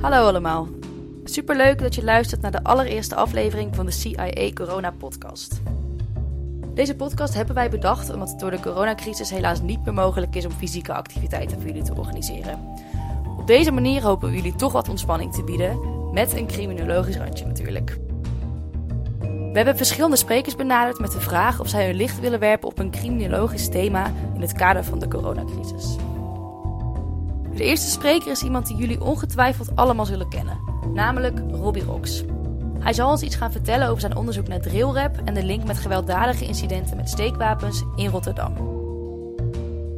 Hallo 0.00 0.26
allemaal. 0.26 0.68
Superleuk 1.24 1.78
dat 1.78 1.94
je 1.94 2.04
luistert 2.04 2.40
naar 2.40 2.50
de 2.50 2.62
allereerste 2.62 3.14
aflevering 3.14 3.74
van 3.74 3.86
de 3.86 3.92
CIA 3.92 4.52
Corona 4.54 4.90
Podcast. 4.90 5.60
Deze 6.74 6.96
podcast 6.96 7.34
hebben 7.34 7.54
wij 7.54 7.70
bedacht 7.70 8.12
omdat 8.12 8.30
het 8.30 8.38
door 8.38 8.50
de 8.50 8.60
coronacrisis 8.60 9.30
helaas 9.30 9.60
niet 9.60 9.84
meer 9.84 9.94
mogelijk 9.94 10.36
is 10.36 10.44
om 10.44 10.52
fysieke 10.52 10.92
activiteiten 10.92 11.56
voor 11.56 11.66
jullie 11.66 11.82
te 11.82 11.94
organiseren. 11.94 12.58
Op 13.38 13.46
deze 13.46 13.70
manier 13.70 14.02
hopen 14.02 14.30
we 14.30 14.36
jullie 14.36 14.54
toch 14.54 14.72
wat 14.72 14.88
ontspanning 14.88 15.32
te 15.32 15.44
bieden, 15.44 15.78
met 16.12 16.36
een 16.36 16.46
criminologisch 16.46 17.16
randje 17.16 17.46
natuurlijk. 17.46 17.98
We 19.20 19.56
hebben 19.56 19.76
verschillende 19.76 20.16
sprekers 20.16 20.56
benaderd 20.56 20.98
met 20.98 21.12
de 21.12 21.20
vraag 21.20 21.60
of 21.60 21.68
zij 21.68 21.86
hun 21.86 21.96
licht 21.96 22.20
willen 22.20 22.40
werpen 22.40 22.68
op 22.68 22.78
een 22.78 22.90
criminologisch 22.90 23.68
thema 23.68 24.12
in 24.34 24.40
het 24.40 24.52
kader 24.52 24.84
van 24.84 24.98
de 24.98 25.08
coronacrisis. 25.08 25.96
De 27.60 27.66
eerste 27.66 27.90
spreker 27.90 28.30
is 28.30 28.42
iemand 28.42 28.66
die 28.66 28.76
jullie 28.76 29.00
ongetwijfeld 29.00 29.76
allemaal 29.76 30.06
zullen 30.06 30.28
kennen, 30.28 30.60
namelijk 30.94 31.38
Robbie 31.50 31.84
Rox. 31.84 32.22
Hij 32.78 32.92
zal 32.92 33.10
ons 33.10 33.22
iets 33.22 33.36
gaan 33.36 33.52
vertellen 33.52 33.88
over 33.88 34.00
zijn 34.00 34.16
onderzoek 34.16 34.48
naar 34.48 34.60
drillrap 34.60 35.16
en 35.24 35.34
de 35.34 35.44
link 35.44 35.64
met 35.64 35.78
gewelddadige 35.78 36.44
incidenten 36.44 36.96
met 36.96 37.08
steekwapens 37.08 37.82
in 37.96 38.08
Rotterdam. 38.08 38.54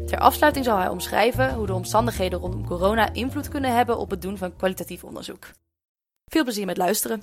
Ter 0.07 0.19
afsluiting 0.19 0.65
zal 0.65 0.79
hij 0.79 0.89
omschrijven 0.89 1.55
hoe 1.55 1.67
de 1.67 1.75
omstandigheden 1.75 2.39
rondom 2.39 2.67
corona 2.67 3.13
invloed 3.13 3.49
kunnen 3.49 3.75
hebben 3.75 3.99
op 3.99 4.11
het 4.11 4.23
doen 4.23 4.39
van 4.39 4.57
kwalitatief 4.57 5.05
onderzoek. 5.05 5.51
Veel 6.25 6.43
plezier 6.45 6.67
met 6.67 6.77
luisteren. 6.77 7.23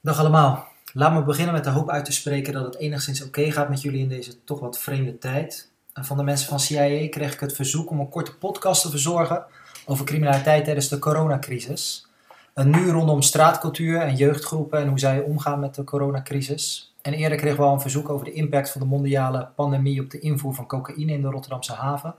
Dag 0.00 0.18
allemaal. 0.18 0.66
Laat 0.92 1.12
me 1.12 1.22
beginnen 1.22 1.54
met 1.54 1.64
de 1.64 1.70
hoop 1.70 1.90
uit 1.90 2.04
te 2.04 2.12
spreken 2.12 2.52
dat 2.52 2.64
het 2.64 2.76
enigszins 2.76 3.24
oké 3.24 3.50
gaat 3.50 3.68
met 3.68 3.82
jullie 3.82 4.00
in 4.00 4.08
deze 4.08 4.44
toch 4.44 4.60
wat 4.60 4.78
vreemde 4.78 5.18
tijd. 5.18 5.76
Van 6.02 6.16
de 6.16 6.22
mensen 6.22 6.48
van 6.48 6.60
CIA 6.60 7.08
kreeg 7.08 7.32
ik 7.32 7.40
het 7.40 7.54
verzoek 7.54 7.90
om 7.90 8.00
een 8.00 8.08
korte 8.08 8.34
podcast 8.36 8.82
te 8.82 8.90
verzorgen 8.90 9.44
over 9.86 10.04
criminaliteit 10.04 10.64
tijdens 10.64 10.88
de 10.88 10.98
coronacrisis. 10.98 12.06
En 12.54 12.70
nu 12.70 12.90
rondom 12.90 13.22
straatcultuur 13.22 14.00
en 14.00 14.16
jeugdgroepen 14.16 14.80
en 14.80 14.88
hoe 14.88 14.98
zij 14.98 15.20
omgaan 15.20 15.60
met 15.60 15.74
de 15.74 15.84
coronacrisis. 15.84 16.94
En 17.02 17.12
eerder 17.12 17.38
kregen 17.38 17.58
we 17.58 17.64
al 17.64 17.72
een 17.72 17.80
verzoek 17.80 18.08
over 18.08 18.24
de 18.24 18.32
impact 18.32 18.70
van 18.70 18.80
de 18.80 18.86
mondiale 18.86 19.48
pandemie 19.54 20.00
op 20.00 20.10
de 20.10 20.18
invoer 20.18 20.54
van 20.54 20.66
cocaïne 20.66 21.12
in 21.12 21.22
de 21.22 21.28
Rotterdamse 21.28 21.72
haven. 21.72 22.14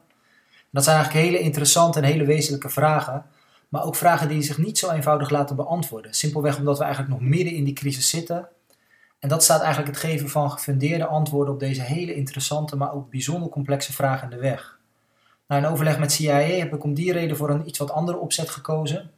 dat 0.72 0.84
zijn 0.84 0.96
eigenlijk 0.96 1.26
hele 1.26 1.44
interessante 1.44 2.00
en 2.00 2.06
hele 2.06 2.26
wezenlijke 2.26 2.70
vragen, 2.70 3.26
maar 3.70 3.84
ook 3.84 3.96
vragen 3.96 4.28
die 4.28 4.42
zich 4.42 4.58
niet 4.58 4.78
zo 4.78 4.90
eenvoudig 4.92 5.30
laten 5.30 5.56
beantwoorden. 5.56 6.14
Simpelweg 6.14 6.58
omdat 6.58 6.78
we 6.78 6.84
eigenlijk 6.84 7.14
nog 7.14 7.30
midden 7.30 7.54
in 7.54 7.64
die 7.64 7.74
crisis 7.74 8.10
zitten. 8.10 8.48
En 9.20 9.30
dat 9.30 9.44
staat 9.44 9.62
eigenlijk 9.62 9.96
het 9.96 10.06
geven 10.06 10.30
van 10.30 10.52
gefundeerde 10.52 11.06
antwoorden 11.06 11.54
op 11.54 11.60
deze 11.60 11.82
hele 11.82 12.16
interessante, 12.16 12.76
maar 12.76 12.94
ook 12.94 13.10
bijzonder 13.10 13.50
complexe 13.50 13.94
vragen 13.94 14.32
in 14.32 14.38
de 14.38 14.42
weg. 14.42 14.78
Na 15.48 15.58
een 15.58 15.66
overleg 15.66 16.00
met 16.00 16.12
CIA 16.12 16.40
heb 16.40 16.74
ik 16.74 16.84
om 16.84 16.94
die 16.94 17.12
reden 17.12 17.38
voor 17.38 17.50
een 17.50 17.68
iets 17.68 17.80
wat 17.80 17.92
andere 17.92 18.18
opzet 18.18 18.50
gekozen. 18.50 19.12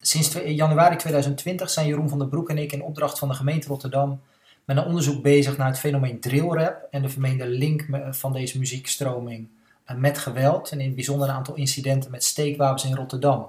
Sinds 0.00 0.32
januari 0.44 0.96
2020 0.96 1.70
zijn 1.70 1.86
Jeroen 1.86 2.08
van 2.08 2.18
der 2.18 2.28
Broek 2.28 2.50
en 2.50 2.58
ik 2.58 2.72
in 2.72 2.82
opdracht 2.82 3.18
van 3.18 3.28
de 3.28 3.34
gemeente 3.34 3.68
Rotterdam 3.68 4.20
met 4.64 4.76
een 4.76 4.84
onderzoek 4.84 5.22
bezig 5.22 5.56
naar 5.56 5.66
het 5.66 5.78
fenomeen 5.78 6.20
drillrap 6.20 6.86
en 6.90 7.02
de 7.02 7.08
vermeende 7.08 7.46
link 7.46 7.86
van 8.10 8.32
deze 8.32 8.58
muziekstroming 8.58 9.48
met 9.96 10.18
geweld 10.18 10.70
en 10.70 10.80
in 10.80 10.86
het 10.86 10.94
bijzonder 10.94 11.28
een 11.28 11.34
aantal 11.34 11.54
incidenten 11.54 12.10
met 12.10 12.24
steekwapens 12.24 12.84
in 12.84 12.94
Rotterdam. 12.94 13.40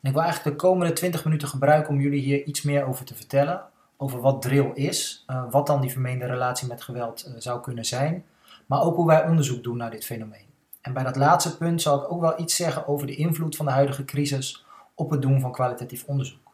En 0.00 0.08
ik 0.08 0.12
wil 0.12 0.22
eigenlijk 0.22 0.56
de 0.56 0.62
komende 0.62 0.92
20 0.92 1.24
minuten 1.24 1.48
gebruiken 1.48 1.94
om 1.94 2.00
jullie 2.00 2.20
hier 2.20 2.44
iets 2.44 2.62
meer 2.62 2.84
over 2.84 3.04
te 3.04 3.14
vertellen. 3.14 3.62
Over 4.02 4.20
wat 4.20 4.42
drill 4.42 4.70
is, 4.74 5.24
uh, 5.30 5.42
wat 5.50 5.66
dan 5.66 5.80
die 5.80 5.90
vermeende 5.90 6.26
relatie 6.26 6.68
met 6.68 6.82
geweld 6.82 7.26
uh, 7.28 7.34
zou 7.38 7.60
kunnen 7.60 7.84
zijn, 7.84 8.24
maar 8.66 8.82
ook 8.82 8.96
hoe 8.96 9.06
wij 9.06 9.24
onderzoek 9.24 9.62
doen 9.62 9.76
naar 9.76 9.90
dit 9.90 10.04
fenomeen. 10.04 10.46
En 10.80 10.92
bij 10.92 11.02
dat 11.02 11.16
laatste 11.16 11.56
punt 11.56 11.82
zal 11.82 12.02
ik 12.02 12.12
ook 12.12 12.20
wel 12.20 12.40
iets 12.40 12.56
zeggen 12.56 12.88
over 12.88 13.06
de 13.06 13.14
invloed 13.14 13.56
van 13.56 13.66
de 13.66 13.72
huidige 13.72 14.04
crisis 14.04 14.64
op 14.94 15.10
het 15.10 15.22
doen 15.22 15.40
van 15.40 15.52
kwalitatief 15.52 16.04
onderzoek. 16.06 16.52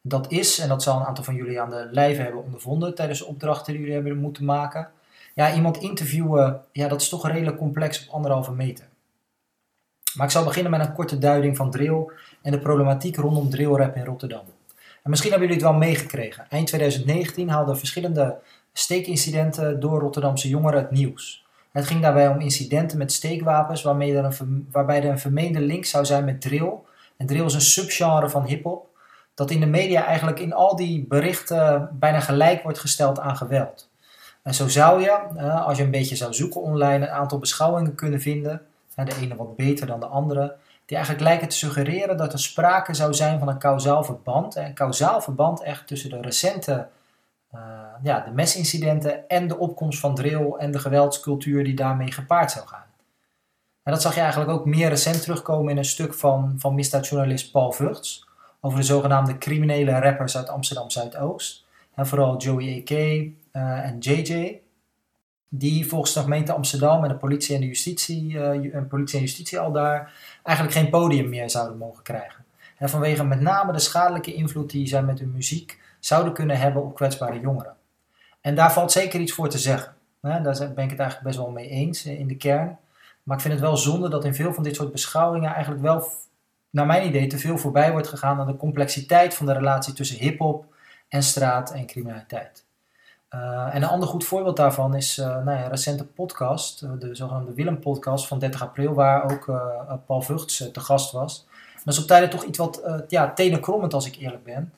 Dat 0.00 0.30
is, 0.30 0.58
en 0.58 0.68
dat 0.68 0.82
zal 0.82 1.00
een 1.00 1.06
aantal 1.06 1.24
van 1.24 1.34
jullie 1.34 1.60
aan 1.60 1.70
de 1.70 1.88
lijve 1.90 2.22
hebben 2.22 2.44
ondervonden 2.44 2.94
tijdens 2.94 3.18
de 3.18 3.26
opdrachten 3.26 3.72
die 3.72 3.80
jullie 3.80 3.94
hebben 3.96 4.18
moeten 4.18 4.44
maken. 4.44 4.90
Ja, 5.34 5.54
iemand 5.54 5.76
interviewen, 5.76 6.60
ja, 6.72 6.88
dat 6.88 7.00
is 7.00 7.08
toch 7.08 7.28
redelijk 7.28 7.58
complex 7.58 8.06
op 8.06 8.14
anderhalve 8.14 8.52
meter. 8.52 8.88
Maar 10.16 10.26
ik 10.26 10.32
zal 10.32 10.44
beginnen 10.44 10.70
met 10.70 10.80
een 10.80 10.92
korte 10.92 11.18
duiding 11.18 11.56
van 11.56 11.70
drill 11.70 12.10
en 12.42 12.52
de 12.52 12.58
problematiek 12.58 13.16
rondom 13.16 13.50
drillrap 13.50 13.96
in 13.96 14.04
Rotterdam. 14.04 14.44
En 15.08 15.14
misschien 15.14 15.32
hebben 15.32 15.48
jullie 15.48 15.64
het 15.64 15.72
wel 15.72 15.88
meegekregen. 15.88 16.46
Eind 16.48 16.66
2019 16.66 17.48
haalden 17.48 17.78
verschillende 17.78 18.36
steekincidenten 18.72 19.80
door 19.80 20.00
Rotterdamse 20.00 20.48
jongeren 20.48 20.80
het 20.80 20.90
nieuws. 20.90 21.46
Het 21.72 21.86
ging 21.86 22.02
daarbij 22.02 22.28
om 22.28 22.40
incidenten 22.40 22.98
met 22.98 23.12
steekwapens 23.12 23.82
waarmee 23.82 24.16
er 24.16 24.36
waarbij 24.70 25.02
er 25.02 25.10
een 25.10 25.18
vermeende 25.18 25.60
link 25.60 25.84
zou 25.84 26.04
zijn 26.04 26.24
met 26.24 26.40
drill. 26.40 26.72
En 27.16 27.26
drill 27.26 27.44
is 27.44 27.54
een 27.54 27.60
subgenre 27.60 28.28
van 28.28 28.44
hip-hop 28.44 28.86
dat 29.34 29.50
in 29.50 29.60
de 29.60 29.66
media 29.66 30.04
eigenlijk 30.04 30.40
in 30.40 30.52
al 30.52 30.76
die 30.76 31.06
berichten 31.08 31.88
bijna 31.92 32.20
gelijk 32.20 32.62
wordt 32.62 32.78
gesteld 32.78 33.18
aan 33.18 33.36
geweld. 33.36 33.90
En 34.42 34.54
zo 34.54 34.68
zou 34.68 35.00
je, 35.00 35.20
eh, 35.36 35.66
als 35.66 35.78
je 35.78 35.84
een 35.84 35.90
beetje 35.90 36.16
zou 36.16 36.34
zoeken 36.34 36.60
online, 36.60 37.06
een 37.06 37.12
aantal 37.12 37.38
beschouwingen 37.38 37.94
kunnen 37.94 38.20
vinden, 38.20 38.62
de 38.94 39.16
ene 39.20 39.36
wat 39.36 39.56
beter 39.56 39.86
dan 39.86 40.00
de 40.00 40.06
andere, 40.06 40.56
die 40.88 40.96
eigenlijk 40.96 41.26
lijken 41.28 41.48
te 41.48 41.56
suggereren 41.56 42.16
dat 42.16 42.32
er 42.32 42.38
sprake 42.38 42.94
zou 42.94 43.14
zijn 43.14 43.38
van 43.38 43.48
een 43.48 43.58
kausaal 43.58 44.04
verband. 44.04 44.56
Een 44.56 44.74
kausaal 44.74 45.20
verband 45.20 45.62
echt 45.62 45.86
tussen 45.86 46.10
de 46.10 46.20
recente 46.20 46.88
uh, 47.54 47.60
ja, 48.02 48.20
de 48.20 48.30
mesincidenten 48.30 49.28
en 49.28 49.48
de 49.48 49.58
opkomst 49.58 50.00
van 50.00 50.14
drill 50.14 50.52
en 50.58 50.70
de 50.70 50.78
geweldscultuur 50.78 51.64
die 51.64 51.74
daarmee 51.74 52.12
gepaard 52.12 52.50
zou 52.50 52.66
gaan. 52.66 52.84
En 53.82 53.92
dat 53.92 54.02
zag 54.02 54.14
je 54.14 54.20
eigenlijk 54.20 54.50
ook 54.50 54.64
meer 54.64 54.88
recent 54.88 55.22
terugkomen 55.22 55.70
in 55.70 55.78
een 55.78 55.84
stuk 55.84 56.14
van, 56.14 56.54
van 56.58 56.74
misdaadjournalist 56.74 57.52
Paul 57.52 57.72
Vugts 57.72 58.26
over 58.60 58.78
de 58.78 58.84
zogenaamde 58.84 59.38
criminele 59.38 59.98
rappers 59.98 60.36
uit 60.36 60.48
Amsterdam 60.48 60.90
Zuidoost. 60.90 61.66
En 61.94 62.06
vooral 62.06 62.36
Joey 62.36 62.78
A.K. 62.78 62.90
Uh, 62.90 63.32
en 63.84 63.98
JJ, 63.98 64.60
die 65.48 65.88
volgens 65.88 66.12
de 66.12 66.20
gemeente 66.20 66.52
Amsterdam 66.52 67.02
en 67.02 67.08
de 67.08 67.16
politie 67.16 67.54
en 67.54 67.60
de 67.60 67.66
justitie, 67.66 68.32
uh, 68.32 68.80
politie 68.88 69.18
en 69.18 69.24
justitie 69.24 69.58
al 69.58 69.72
daar 69.72 70.12
eigenlijk 70.42 70.76
geen 70.76 70.90
podium 70.90 71.28
meer 71.28 71.50
zouden 71.50 71.78
mogen 71.78 72.02
krijgen. 72.02 72.44
En 72.76 72.88
vanwege 72.88 73.24
met 73.24 73.40
name 73.40 73.72
de 73.72 73.78
schadelijke 73.78 74.34
invloed 74.34 74.70
die 74.70 74.86
zij 74.86 75.02
met 75.02 75.18
hun 75.18 75.32
muziek 75.32 75.80
zouden 76.00 76.32
kunnen 76.32 76.58
hebben 76.58 76.82
op 76.82 76.94
kwetsbare 76.94 77.40
jongeren. 77.40 77.76
En 78.40 78.54
daar 78.54 78.72
valt 78.72 78.92
zeker 78.92 79.20
iets 79.20 79.32
voor 79.32 79.48
te 79.48 79.58
zeggen. 79.58 79.94
Daar 80.20 80.42
ben 80.42 80.84
ik 80.84 80.90
het 80.90 80.98
eigenlijk 80.98 81.22
best 81.22 81.36
wel 81.36 81.50
mee 81.50 81.68
eens 81.68 82.04
in 82.04 82.28
de 82.28 82.36
kern. 82.36 82.78
Maar 83.22 83.36
ik 83.36 83.42
vind 83.42 83.54
het 83.54 83.62
wel 83.62 83.76
zonde 83.76 84.08
dat 84.08 84.24
in 84.24 84.34
veel 84.34 84.54
van 84.54 84.62
dit 84.62 84.76
soort 84.76 84.92
beschouwingen 84.92 85.52
eigenlijk 85.52 85.82
wel, 85.82 86.08
naar 86.70 86.86
mijn 86.86 87.06
idee, 87.06 87.26
te 87.26 87.38
veel 87.38 87.58
voorbij 87.58 87.92
wordt 87.92 88.08
gegaan 88.08 88.40
aan 88.40 88.46
de 88.46 88.56
complexiteit 88.56 89.34
van 89.34 89.46
de 89.46 89.52
relatie 89.52 89.92
tussen 89.92 90.18
hip-hop 90.18 90.64
en 91.08 91.22
straat 91.22 91.72
en 91.72 91.86
criminaliteit. 91.86 92.64
Uh, 93.34 93.74
en 93.74 93.82
een 93.82 93.88
ander 93.88 94.08
goed 94.08 94.24
voorbeeld 94.24 94.56
daarvan 94.56 94.94
is 94.94 95.18
uh, 95.18 95.26
nou 95.26 95.50
ja, 95.50 95.64
een 95.64 95.70
recente 95.70 96.06
podcast, 96.06 96.82
uh, 96.82 96.90
de 96.98 97.14
zogenaamde 97.14 97.54
Willem-podcast 97.54 98.26
van 98.26 98.38
30 98.38 98.62
april, 98.62 98.94
waar 98.94 99.32
ook 99.32 99.44
Paul 100.06 100.22
Vugts 100.22 100.70
te 100.72 100.80
gast 100.80 101.12
was. 101.12 101.46
dat 101.84 101.94
is 101.94 102.00
op 102.00 102.06
tijden 102.06 102.30
toch 102.30 102.44
iets 102.44 102.58
wat 102.58 103.04
ja, 103.08 103.32
tenenkrommend 103.32 103.94
als 103.94 104.06
ik 104.06 104.16
eerlijk 104.16 104.44
ben. 104.44 104.72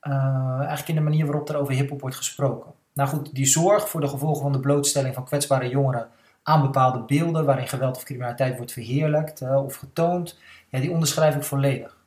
eigenlijk 0.00 0.88
in 0.88 0.94
de 0.94 1.00
manier 1.00 1.26
waarop 1.26 1.48
er 1.48 1.56
over 1.56 1.74
hip-hop 1.74 2.00
wordt 2.00 2.16
gesproken. 2.16 2.72
Nou 2.92 3.08
goed, 3.08 3.34
die 3.34 3.46
zorg 3.46 3.88
voor 3.88 4.00
de 4.00 4.08
gevolgen 4.08 4.42
van 4.42 4.52
de 4.52 4.60
blootstelling 4.60 5.14
van 5.14 5.24
kwetsbare 5.24 5.68
jongeren 5.68 6.08
aan 6.42 6.62
bepaalde 6.62 6.98
beelden 6.98 7.44
waarin 7.44 7.68
geweld 7.68 7.96
of 7.96 8.02
criminaliteit 8.02 8.56
wordt 8.56 8.72
verheerlijkt 8.72 9.42
of 9.42 9.74
getoond, 9.76 10.38
ja, 10.68 10.80
die 10.80 10.90
onderschrijf 10.90 11.34
ik 11.34 11.42
volledig. 11.42 11.97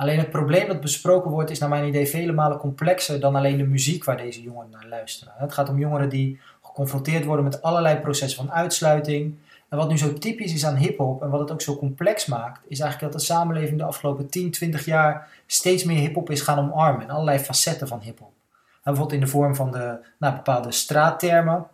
Alleen 0.00 0.18
het 0.18 0.30
probleem 0.30 0.66
dat 0.66 0.80
besproken 0.80 1.30
wordt 1.30 1.50
is 1.50 1.58
naar 1.58 1.68
mijn 1.68 1.86
idee 1.86 2.08
vele 2.08 2.32
malen 2.32 2.58
complexer 2.58 3.20
dan 3.20 3.36
alleen 3.36 3.56
de 3.56 3.66
muziek 3.66 4.04
waar 4.04 4.16
deze 4.16 4.42
jongeren 4.42 4.70
naar 4.70 4.86
luisteren. 4.88 5.34
Het 5.36 5.52
gaat 5.52 5.68
om 5.68 5.78
jongeren 5.78 6.08
die 6.08 6.40
geconfronteerd 6.62 7.24
worden 7.24 7.44
met 7.44 7.62
allerlei 7.62 7.96
processen 7.96 8.44
van 8.44 8.54
uitsluiting. 8.54 9.34
En 9.68 9.78
wat 9.78 9.88
nu 9.88 9.98
zo 9.98 10.12
typisch 10.12 10.52
is 10.52 10.66
aan 10.66 10.76
hip-hop 10.76 11.22
en 11.22 11.30
wat 11.30 11.40
het 11.40 11.52
ook 11.52 11.60
zo 11.60 11.76
complex 11.76 12.26
maakt, 12.26 12.60
is 12.68 12.80
eigenlijk 12.80 13.12
dat 13.12 13.20
de 13.20 13.26
samenleving 13.26 13.78
de 13.78 13.84
afgelopen 13.84 14.28
10, 14.28 14.50
20 14.50 14.84
jaar 14.84 15.28
steeds 15.46 15.84
meer 15.84 15.98
hip-hop 15.98 16.30
is 16.30 16.40
gaan 16.40 16.58
omarmen. 16.58 17.02
En 17.02 17.10
allerlei 17.10 17.38
facetten 17.38 17.88
van 17.88 18.00
hip-hop. 18.00 18.32
Bijvoorbeeld 18.82 19.14
in 19.14 19.20
de 19.20 19.30
vorm 19.30 19.54
van 19.54 19.70
de 19.70 19.98
nou, 20.18 20.34
bepaalde 20.34 20.72
straattermen 20.72 21.66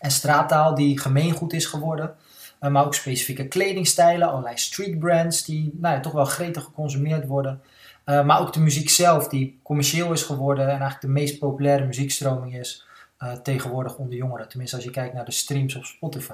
en 0.00 0.10
straattaal 0.10 0.74
die 0.74 0.98
gemeengoed 0.98 1.52
is 1.52 1.66
geworden. 1.66 2.14
Eh, 2.58 2.70
maar 2.70 2.84
ook 2.84 2.94
specifieke 2.94 3.48
kledingstijlen, 3.48 4.28
allerlei 4.28 4.58
street 4.58 4.98
brands 4.98 5.44
die 5.44 5.70
nou 5.80 5.94
ja, 5.94 6.00
toch 6.00 6.12
wel 6.12 6.24
gretig 6.24 6.64
geconsumeerd 6.64 7.26
worden. 7.26 7.60
Uh, 8.04 8.24
maar 8.24 8.40
ook 8.40 8.52
de 8.52 8.60
muziek 8.60 8.88
zelf 8.88 9.28
die 9.28 9.60
commercieel 9.62 10.12
is 10.12 10.22
geworden 10.22 10.64
en 10.64 10.70
eigenlijk 10.70 11.00
de 11.00 11.08
meest 11.08 11.38
populaire 11.38 11.84
muziekstroming 11.84 12.58
is 12.58 12.86
uh, 13.18 13.32
tegenwoordig 13.32 13.96
onder 13.96 14.16
jongeren. 14.16 14.48
Tenminste 14.48 14.76
als 14.76 14.84
je 14.84 14.90
kijkt 14.90 15.14
naar 15.14 15.24
de 15.24 15.30
streams 15.30 15.74
op 15.74 15.84
Spotify. 15.84 16.32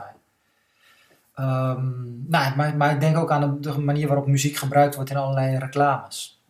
Um, 1.40 2.24
nou, 2.28 2.56
maar, 2.56 2.76
maar, 2.76 2.92
ik 2.92 3.00
denk 3.00 3.16
ook 3.16 3.30
aan 3.30 3.60
de, 3.60 3.78
manier 3.78 4.06
waarop 4.06 4.26
muziek 4.26 4.56
gebruikt 4.56 4.94
wordt 4.94 5.10
in 5.10 5.16
allerlei 5.16 5.58
reclames. 5.58 6.42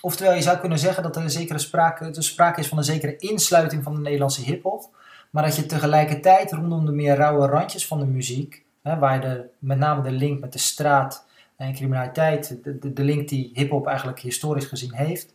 Oftewel, 0.00 0.34
je 0.34 0.42
zou 0.42 0.58
kunnen 0.58 0.78
zeggen 0.78 1.02
dat 1.02 1.16
er 1.16 1.22
een 1.22 1.30
zekere 1.30 1.58
sprake, 1.58 2.04
er 2.04 2.24
sprake 2.24 2.60
is 2.60 2.68
van 2.68 2.78
een 2.78 2.84
zekere 2.84 3.16
insluiting 3.16 3.82
van 3.82 3.94
de 3.94 4.00
Nederlandse 4.00 4.42
hip-hop. 4.42 4.96
Maar 5.30 5.42
dat 5.42 5.56
je 5.56 5.66
tegelijkertijd 5.66 6.52
rondom 6.52 6.86
de 6.86 6.92
meer 6.92 7.16
rauwe 7.16 7.46
randjes 7.46 7.86
van 7.86 7.98
de 7.98 8.06
muziek 8.06 8.63
waar 8.84 9.20
de, 9.20 9.44
met 9.58 9.78
name 9.78 10.02
de 10.02 10.10
link 10.10 10.40
met 10.40 10.52
de 10.52 10.58
straat 10.58 11.26
en 11.56 11.74
criminaliteit, 11.74 12.58
de, 12.62 12.92
de, 12.92 13.02
link 13.02 13.28
die 13.28 13.50
hip-hop 13.54 13.86
eigenlijk 13.86 14.20
historisch 14.20 14.64
gezien 14.64 14.94
heeft, 14.94 15.34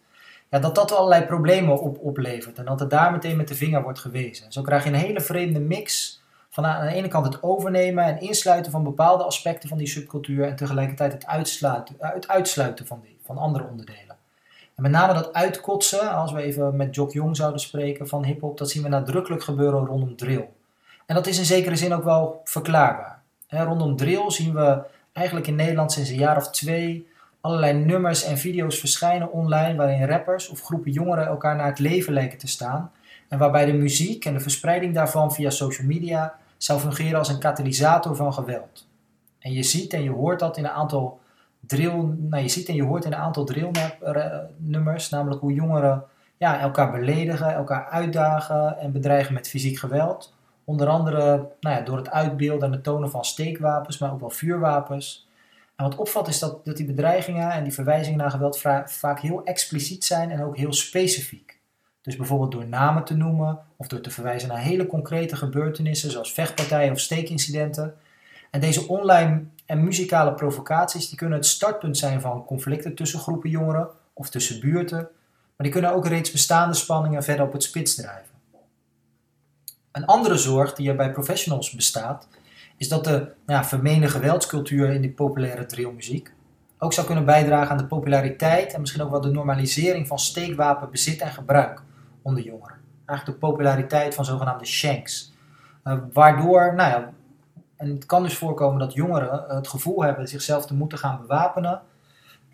ja, 0.49 0.59
dat 0.59 0.75
dat 0.75 0.91
allerlei 0.91 1.25
problemen 1.25 1.81
op, 1.81 1.97
oplevert 1.99 2.57
en 2.57 2.65
dat 2.65 2.81
er 2.81 2.89
daar 2.89 3.11
meteen 3.11 3.37
met 3.37 3.47
de 3.47 3.55
vinger 3.55 3.81
wordt 3.81 3.99
gewezen. 3.99 4.51
Zo 4.51 4.61
krijg 4.61 4.83
je 4.83 4.89
een 4.89 4.95
hele 4.95 5.21
vreemde 5.21 5.59
mix 5.59 6.17
van 6.49 6.65
aan 6.65 6.87
de 6.87 6.93
ene 6.93 7.07
kant 7.07 7.25
het 7.25 7.43
overnemen 7.43 8.03
en 8.03 8.19
insluiten 8.19 8.71
van 8.71 8.83
bepaalde 8.83 9.23
aspecten 9.23 9.69
van 9.69 9.77
die 9.77 9.87
subcultuur 9.87 10.47
en 10.47 10.55
tegelijkertijd 10.55 11.11
het 11.11 11.25
uitsluiten, 11.25 11.95
het 11.99 12.27
uitsluiten 12.27 12.87
van, 12.87 12.99
die, 13.01 13.17
van 13.23 13.37
andere 13.37 13.67
onderdelen. 13.69 14.17
En 14.75 14.83
met 14.83 14.91
name 14.91 15.13
dat 15.13 15.33
uitkotsen, 15.33 16.11
als 16.11 16.31
we 16.31 16.41
even 16.41 16.75
met 16.75 16.95
Jock 16.95 17.11
Jong 17.11 17.35
zouden 17.35 17.59
spreken 17.59 18.07
van 18.07 18.23
hip-hop, 18.23 18.57
dat 18.57 18.69
zien 18.69 18.83
we 18.83 18.89
nadrukkelijk 18.89 19.43
gebeuren 19.43 19.85
rondom 19.85 20.15
drill. 20.15 20.47
En 21.05 21.15
dat 21.15 21.27
is 21.27 21.37
in 21.37 21.45
zekere 21.45 21.75
zin 21.75 21.93
ook 21.93 22.03
wel 22.03 22.41
verklaarbaar. 22.43 23.18
Rondom 23.49 23.95
drill 23.95 24.31
zien 24.31 24.53
we 24.53 24.81
eigenlijk 25.13 25.47
in 25.47 25.55
Nederland 25.55 25.91
sinds 25.91 26.09
een 26.09 26.17
jaar 26.17 26.37
of 26.37 26.49
twee 26.49 27.07
allerlei 27.41 27.73
nummers 27.73 28.23
en 28.23 28.37
video's 28.37 28.79
verschijnen 28.79 29.31
online 29.31 29.75
waarin 29.75 30.07
rappers 30.07 30.49
of 30.49 30.61
groepen 30.61 30.91
jongeren 30.91 31.25
elkaar 31.25 31.55
naar 31.55 31.65
het 31.65 31.79
leven 31.79 32.13
lijken 32.13 32.37
te 32.37 32.47
staan. 32.47 32.91
En 33.27 33.37
waarbij 33.37 33.65
de 33.65 33.73
muziek 33.73 34.25
en 34.25 34.33
de 34.33 34.39
verspreiding 34.39 34.93
daarvan 34.93 35.33
via 35.33 35.49
social 35.49 35.87
media 35.87 36.35
zou 36.57 36.79
fungeren 36.79 37.19
als 37.19 37.29
een 37.29 37.39
katalysator 37.39 38.15
van 38.15 38.33
geweld. 38.33 38.87
En 39.39 39.53
je 39.53 39.63
ziet 39.63 39.93
en 39.93 40.03
je 40.03 40.11
hoort 40.11 40.39
dat 40.39 40.57
in 40.57 40.63
een 40.63 40.69
aantal 40.69 41.19
drill, 41.59 42.03
nou 42.17 42.43
je 42.43 42.49
ziet 42.49 42.67
en 42.67 42.75
je 42.75 42.83
hoort 42.83 43.05
in 43.05 43.11
een 43.11 43.19
aantal 43.19 43.45
drillnummers, 43.45 45.09
namelijk 45.09 45.41
hoe 45.41 45.53
jongeren 45.53 46.03
ja, 46.37 46.59
elkaar 46.59 46.91
beledigen, 46.91 47.53
elkaar 47.53 47.85
uitdagen 47.85 48.77
en 48.77 48.91
bedreigen 48.91 49.33
met 49.33 49.49
fysiek 49.49 49.77
geweld. 49.77 50.33
Onder 50.69 50.87
andere 50.87 51.49
nou 51.59 51.75
ja, 51.75 51.81
door 51.81 51.97
het 51.97 52.09
uitbeelden 52.09 52.67
en 52.67 52.71
het 52.71 52.83
tonen 52.83 53.11
van 53.11 53.25
steekwapens, 53.25 53.97
maar 53.97 54.11
ook 54.11 54.19
wel 54.19 54.29
vuurwapens. 54.29 55.27
En 55.75 55.83
wat 55.83 55.95
opvalt 55.95 56.27
is 56.27 56.39
dat, 56.39 56.65
dat 56.65 56.77
die 56.77 56.85
bedreigingen 56.85 57.51
en 57.51 57.63
die 57.63 57.73
verwijzingen 57.73 58.19
naar 58.19 58.31
geweld 58.31 58.59
vaak 58.85 59.19
heel 59.19 59.43
expliciet 59.43 60.05
zijn 60.05 60.31
en 60.31 60.43
ook 60.43 60.57
heel 60.57 60.73
specifiek. 60.73 61.59
Dus 62.01 62.15
bijvoorbeeld 62.15 62.51
door 62.51 62.67
namen 62.67 63.03
te 63.03 63.15
noemen 63.15 63.59
of 63.75 63.87
door 63.87 64.01
te 64.01 64.09
verwijzen 64.09 64.49
naar 64.49 64.59
hele 64.59 64.85
concrete 64.87 65.35
gebeurtenissen 65.35 66.11
zoals 66.11 66.33
vechtpartijen 66.33 66.91
of 66.91 66.99
steekincidenten. 66.99 67.95
En 68.51 68.59
deze 68.59 68.87
online 68.87 69.43
en 69.65 69.83
muzikale 69.83 70.33
provocaties 70.33 71.09
die 71.09 71.17
kunnen 71.17 71.37
het 71.37 71.47
startpunt 71.47 71.97
zijn 71.97 72.21
van 72.21 72.45
conflicten 72.45 72.95
tussen 72.95 73.19
groepen 73.19 73.49
jongeren 73.49 73.89
of 74.13 74.29
tussen 74.29 74.59
buurten, 74.59 74.99
maar 75.55 75.67
die 75.67 75.71
kunnen 75.71 75.93
ook 75.93 76.07
reeds 76.07 76.31
bestaande 76.31 76.75
spanningen 76.75 77.23
verder 77.23 77.45
op 77.45 77.53
het 77.53 77.63
spits 77.63 77.95
drijven. 77.95 78.28
Een 79.91 80.05
andere 80.05 80.37
zorg 80.37 80.73
die 80.73 80.89
er 80.89 80.95
bij 80.95 81.11
professionals 81.11 81.71
bestaat, 81.71 82.27
is 82.77 82.89
dat 82.89 83.03
de 83.03 83.31
vermeende 83.45 84.07
geweldscultuur 84.07 84.89
in 84.89 85.01
die 85.01 85.11
populaire 85.11 85.65
drillmuziek 85.65 86.33
ook 86.79 86.93
zou 86.93 87.05
kunnen 87.05 87.25
bijdragen 87.25 87.71
aan 87.71 87.77
de 87.77 87.85
populariteit 87.85 88.73
en 88.73 88.79
misschien 88.79 89.01
ook 89.01 89.11
wel 89.11 89.21
de 89.21 89.31
normalisering 89.31 90.07
van 90.07 90.19
steekwapenbezit 90.19 91.21
en 91.21 91.31
gebruik 91.31 91.81
onder 92.21 92.43
jongeren. 92.43 92.77
Eigenlijk 93.05 93.39
de 93.39 93.47
populariteit 93.47 94.15
van 94.15 94.25
zogenaamde 94.25 94.65
shanks. 94.65 95.33
Uh, 95.83 95.97
waardoor, 96.13 96.75
nou 96.75 96.89
ja, 96.89 97.11
en 97.75 97.89
het 97.89 98.05
kan 98.05 98.23
dus 98.23 98.37
voorkomen 98.37 98.79
dat 98.79 98.93
jongeren 98.93 99.43
het 99.47 99.67
gevoel 99.67 100.03
hebben 100.03 100.27
zichzelf 100.27 100.65
te 100.65 100.73
moeten 100.73 100.97
gaan 100.97 101.21
bewapenen 101.21 101.81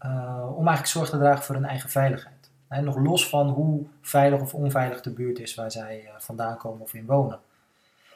uh, 0.05 0.39
om 0.49 0.67
eigenlijk 0.67 0.87
zorg 0.87 1.09
te 1.09 1.17
dragen 1.17 1.43
voor 1.43 1.55
hun 1.55 1.65
eigen 1.65 1.89
veiligheid. 1.89 2.34
En 2.75 2.83
nog 2.83 2.97
los 2.97 3.29
van 3.29 3.49
hoe 3.49 3.83
veilig 4.01 4.41
of 4.41 4.53
onveilig 4.53 5.01
de 5.01 5.09
buurt 5.09 5.39
is 5.39 5.55
waar 5.55 5.71
zij 5.71 6.01
uh, 6.03 6.09
vandaan 6.17 6.57
komen 6.57 6.81
of 6.81 6.93
in 6.93 7.05
wonen. 7.05 7.39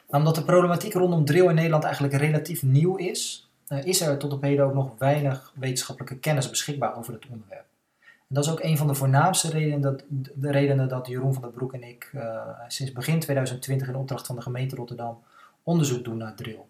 Nou, 0.08 0.24
omdat 0.24 0.34
de 0.34 0.44
problematiek 0.44 0.92
rondom 0.92 1.24
drill 1.24 1.48
in 1.48 1.54
Nederland 1.54 1.84
eigenlijk 1.84 2.14
relatief 2.14 2.62
nieuw 2.62 2.96
is, 2.96 3.50
uh, 3.68 3.84
is 3.84 4.00
er 4.00 4.18
tot 4.18 4.32
op 4.32 4.42
heden 4.42 4.64
ook 4.64 4.74
nog 4.74 4.98
weinig 4.98 5.52
wetenschappelijke 5.54 6.18
kennis 6.18 6.50
beschikbaar 6.50 6.96
over 6.96 7.12
het 7.12 7.26
onderwerp. 7.30 7.64
En 8.00 8.34
dat 8.34 8.44
is 8.44 8.50
ook 8.50 8.62
een 8.62 8.76
van 8.76 8.86
de 8.86 8.94
voornaamste 8.94 9.50
redenen 9.50 9.80
dat, 9.80 10.04
de 10.34 10.50
redenen 10.50 10.88
dat 10.88 11.06
Jeroen 11.06 11.32
van 11.32 11.42
der 11.42 11.50
Broek 11.50 11.72
en 11.72 11.82
ik 11.82 12.12
sinds 12.68 12.92
begin 12.92 13.20
2020 13.20 13.88
in 13.88 13.96
opdracht 13.96 14.26
van 14.26 14.36
de 14.36 14.42
gemeente 14.42 14.76
Rotterdam 14.76 15.22
onderzoek 15.62 16.04
doen 16.04 16.16
naar 16.16 16.34
drill. 16.34 16.64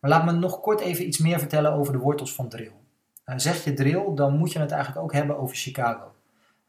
Maar 0.00 0.10
laat 0.10 0.24
me 0.24 0.32
nog 0.32 0.60
kort 0.60 0.80
even 0.80 1.06
iets 1.06 1.18
meer 1.18 1.38
vertellen 1.38 1.72
over 1.72 1.92
de 1.92 1.98
wortels 1.98 2.34
van 2.34 2.48
drill. 2.48 2.72
Zeg 3.24 3.64
je 3.64 3.72
drill, 3.72 4.14
dan 4.14 4.36
moet 4.36 4.52
je 4.52 4.58
het 4.58 4.70
eigenlijk 4.70 5.04
ook 5.04 5.12
hebben 5.12 5.38
over 5.38 5.56
Chicago. 5.56 6.12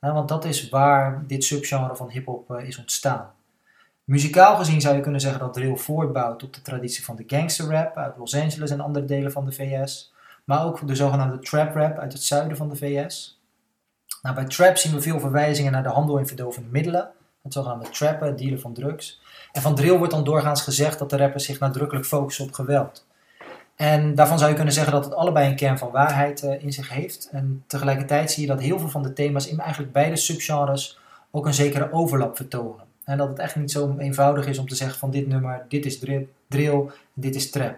Want 0.10 0.30
dat 0.30 0.46
is 0.46 0.70
waar 0.70 1.24
dit 1.28 1.44
subgenre 1.44 1.96
van 1.96 2.10
hip-hop 2.10 2.52
uh, 2.52 2.68
is 2.68 2.78
ontstaan. 2.78 3.32
Muzikaal 4.04 4.56
gezien 4.56 4.82
zou 4.82 4.96
je 4.96 5.02
kunnen 5.02 5.22
zeggen 5.22 5.40
dat 5.40 5.54
drill 5.54 5.76
voortbouwt 5.76 6.44
op 6.44 6.54
de 6.54 6.62
traditie 6.62 7.04
van 7.06 7.16
de 7.16 7.24
gangster 7.28 7.70
rap 7.70 7.98
uit 7.98 8.18
Los 8.18 8.36
Angeles 8.36 8.72
en 8.72 8.80
andere 8.80 9.06
delen 9.06 9.32
van 9.32 9.46
de 9.46 9.52
VS. 9.52 10.14
Maar 10.44 10.66
ook 10.66 10.88
de 10.88 10.96
zogenaamde 10.96 11.40
trap 11.40 11.76
rap 11.76 11.98
uit 11.98 12.14
het 12.14 12.24
zuiden 12.24 12.58
van 12.58 12.70
de 12.70 12.76
VS. 12.76 13.42
Nou, 14.22 14.36
bij 14.36 14.46
trap 14.46 14.78
zien 14.78 14.94
we 14.94 15.02
veel 15.02 15.20
verwijzingen 15.20 15.72
naar 15.72 15.84
de 15.84 15.90
handel 15.90 16.18
in 16.18 16.28
verdovende 16.28 16.70
middelen. 16.70 17.10
Het 17.42 17.54
zogenaamde 17.54 17.90
trappen, 17.90 18.38
dealen 18.38 18.60
van 18.60 18.74
drugs. 18.74 19.22
En 19.52 19.62
van 19.62 19.76
drill 19.76 19.98
wordt 19.98 20.14
dan 20.14 20.24
doorgaans 20.24 20.62
gezegd 20.62 21.00
dat 21.00 21.10
de 21.10 21.18
rappers 21.18 21.46
zich 21.46 21.60
nadrukkelijk 21.60 22.06
focussen 22.06 22.46
op 22.46 22.54
geweld. 22.54 23.06
En 23.82 24.16
daarvan 24.16 24.38
zou 24.38 24.50
je 24.50 24.56
kunnen 24.56 24.74
zeggen 24.74 24.94
dat 24.94 25.06
het 25.06 25.14
allebei 25.14 25.50
een 25.50 25.56
kern 25.56 25.78
van 25.78 25.92
waarheid 25.92 26.44
uh, 26.44 26.64
in 26.64 26.74
zich 26.74 26.90
heeft. 26.90 27.30
En 27.32 27.64
tegelijkertijd 27.68 28.32
zie 28.32 28.42
je 28.42 28.50
dat 28.50 28.62
heel 28.62 28.80
veel 28.80 28.90
van 28.90 29.04
de 29.04 29.14
thema's 29.14 29.48
in 29.48 29.60
eigenlijk 29.60 29.94
beide 29.94 30.16
subgenres 30.16 31.00
ook 31.32 31.46
een 31.46 31.54
zekere 31.54 31.92
overlap 31.92 32.36
vertonen. 32.36 32.86
En 33.04 33.18
dat 33.18 33.30
het 33.30 33.40
echt 33.40 33.56
niet 33.56 33.72
zo 33.72 33.96
eenvoudig 33.98 34.48
is 34.48 34.58
om 34.58 34.68
te 34.68 34.76
zeggen 34.76 35.00
van 35.00 35.12
dit 35.12 35.28
nummer, 35.28 35.66
dit 35.68 35.86
is 35.86 36.00
drill, 36.48 36.86
dit 37.14 37.36
is 37.36 37.50
trap. 37.50 37.76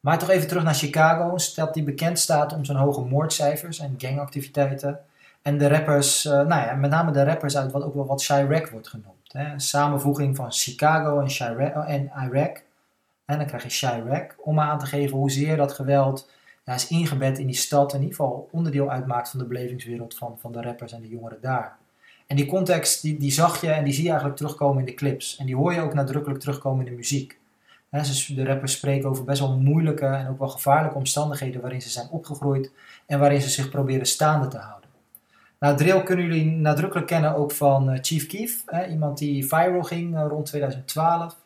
Maar 0.00 0.18
toch 0.18 0.30
even 0.30 0.48
terug 0.48 0.62
naar 0.62 0.74
Chicago, 0.74 1.38
stad 1.38 1.74
die 1.74 1.84
bekend 1.84 2.18
staat 2.18 2.52
om 2.52 2.64
zijn 2.64 2.78
hoge 2.78 3.00
moordcijfers 3.00 3.78
en 3.78 3.94
gangactiviteiten. 3.98 4.98
En 5.42 5.58
de 5.58 5.68
rappers, 5.68 6.24
uh, 6.24 6.32
nou 6.32 6.66
ja, 6.66 6.74
met 6.74 6.90
name 6.90 7.12
de 7.12 7.24
rappers 7.24 7.56
uit 7.56 7.72
wat 7.72 7.82
ook 7.82 7.94
wel 7.94 8.06
wat 8.06 8.24
Chirac 8.24 8.68
wordt 8.68 8.88
genoemd. 8.88 9.32
Hè. 9.32 9.58
Samenvoeging 9.58 10.36
van 10.36 10.52
Chicago 10.52 11.20
en, 11.20 11.28
Chirac, 11.28 11.86
en 11.86 12.10
Iraq. 12.28 12.71
En 13.24 13.38
dan 13.38 13.46
krijg 13.46 13.62
je 13.62 13.68
Chirac, 13.68 14.34
om 14.38 14.60
aan 14.60 14.78
te 14.78 14.86
geven 14.86 15.16
hoezeer 15.16 15.56
dat 15.56 15.72
geweld 15.72 16.30
ja, 16.64 16.74
is 16.74 16.88
ingebed 16.88 17.38
in 17.38 17.46
die 17.46 17.56
stad, 17.56 17.94
in 17.94 18.00
ieder 18.00 18.16
geval 18.16 18.48
onderdeel 18.52 18.90
uitmaakt 18.90 19.28
van 19.30 19.38
de 19.38 19.46
belevingswereld 19.46 20.14
van, 20.14 20.38
van 20.38 20.52
de 20.52 20.62
rappers 20.62 20.92
en 20.92 21.02
de 21.02 21.08
jongeren 21.08 21.40
daar. 21.40 21.76
En 22.26 22.36
die 22.36 22.46
context, 22.46 23.02
die, 23.02 23.16
die 23.18 23.32
zag 23.32 23.60
je 23.60 23.70
en 23.70 23.84
die 23.84 23.92
zie 23.92 24.02
je 24.02 24.08
eigenlijk 24.08 24.38
terugkomen 24.38 24.78
in 24.78 24.84
de 24.84 24.94
clips. 24.94 25.36
En 25.36 25.46
die 25.46 25.56
hoor 25.56 25.72
je 25.72 25.80
ook 25.80 25.94
nadrukkelijk 25.94 26.40
terugkomen 26.40 26.84
in 26.84 26.90
de 26.90 26.96
muziek. 26.96 27.38
de 27.90 28.44
rappers 28.44 28.72
spreken 28.72 29.08
over 29.08 29.24
best 29.24 29.40
wel 29.40 29.58
moeilijke 29.58 30.06
en 30.06 30.28
ook 30.28 30.38
wel 30.38 30.48
gevaarlijke 30.48 30.98
omstandigheden 30.98 31.60
waarin 31.60 31.82
ze 31.82 31.90
zijn 31.90 32.08
opgegroeid 32.10 32.72
en 33.06 33.18
waarin 33.18 33.40
ze 33.40 33.48
zich 33.48 33.68
proberen 33.68 34.06
staande 34.06 34.48
te 34.48 34.58
houden. 34.58 34.90
Nou, 35.58 35.76
drill 35.76 36.02
kunnen 36.02 36.26
jullie 36.26 36.50
nadrukkelijk 36.50 37.06
kennen 37.06 37.36
ook 37.36 37.52
van 37.52 37.90
eh, 37.90 37.98
Chief 38.02 38.26
Keef, 38.26 38.64
iemand 38.90 39.18
die 39.18 39.46
viral 39.46 39.82
ging 39.82 40.16
eh, 40.16 40.24
rond 40.28 40.46
2012. 40.46 41.36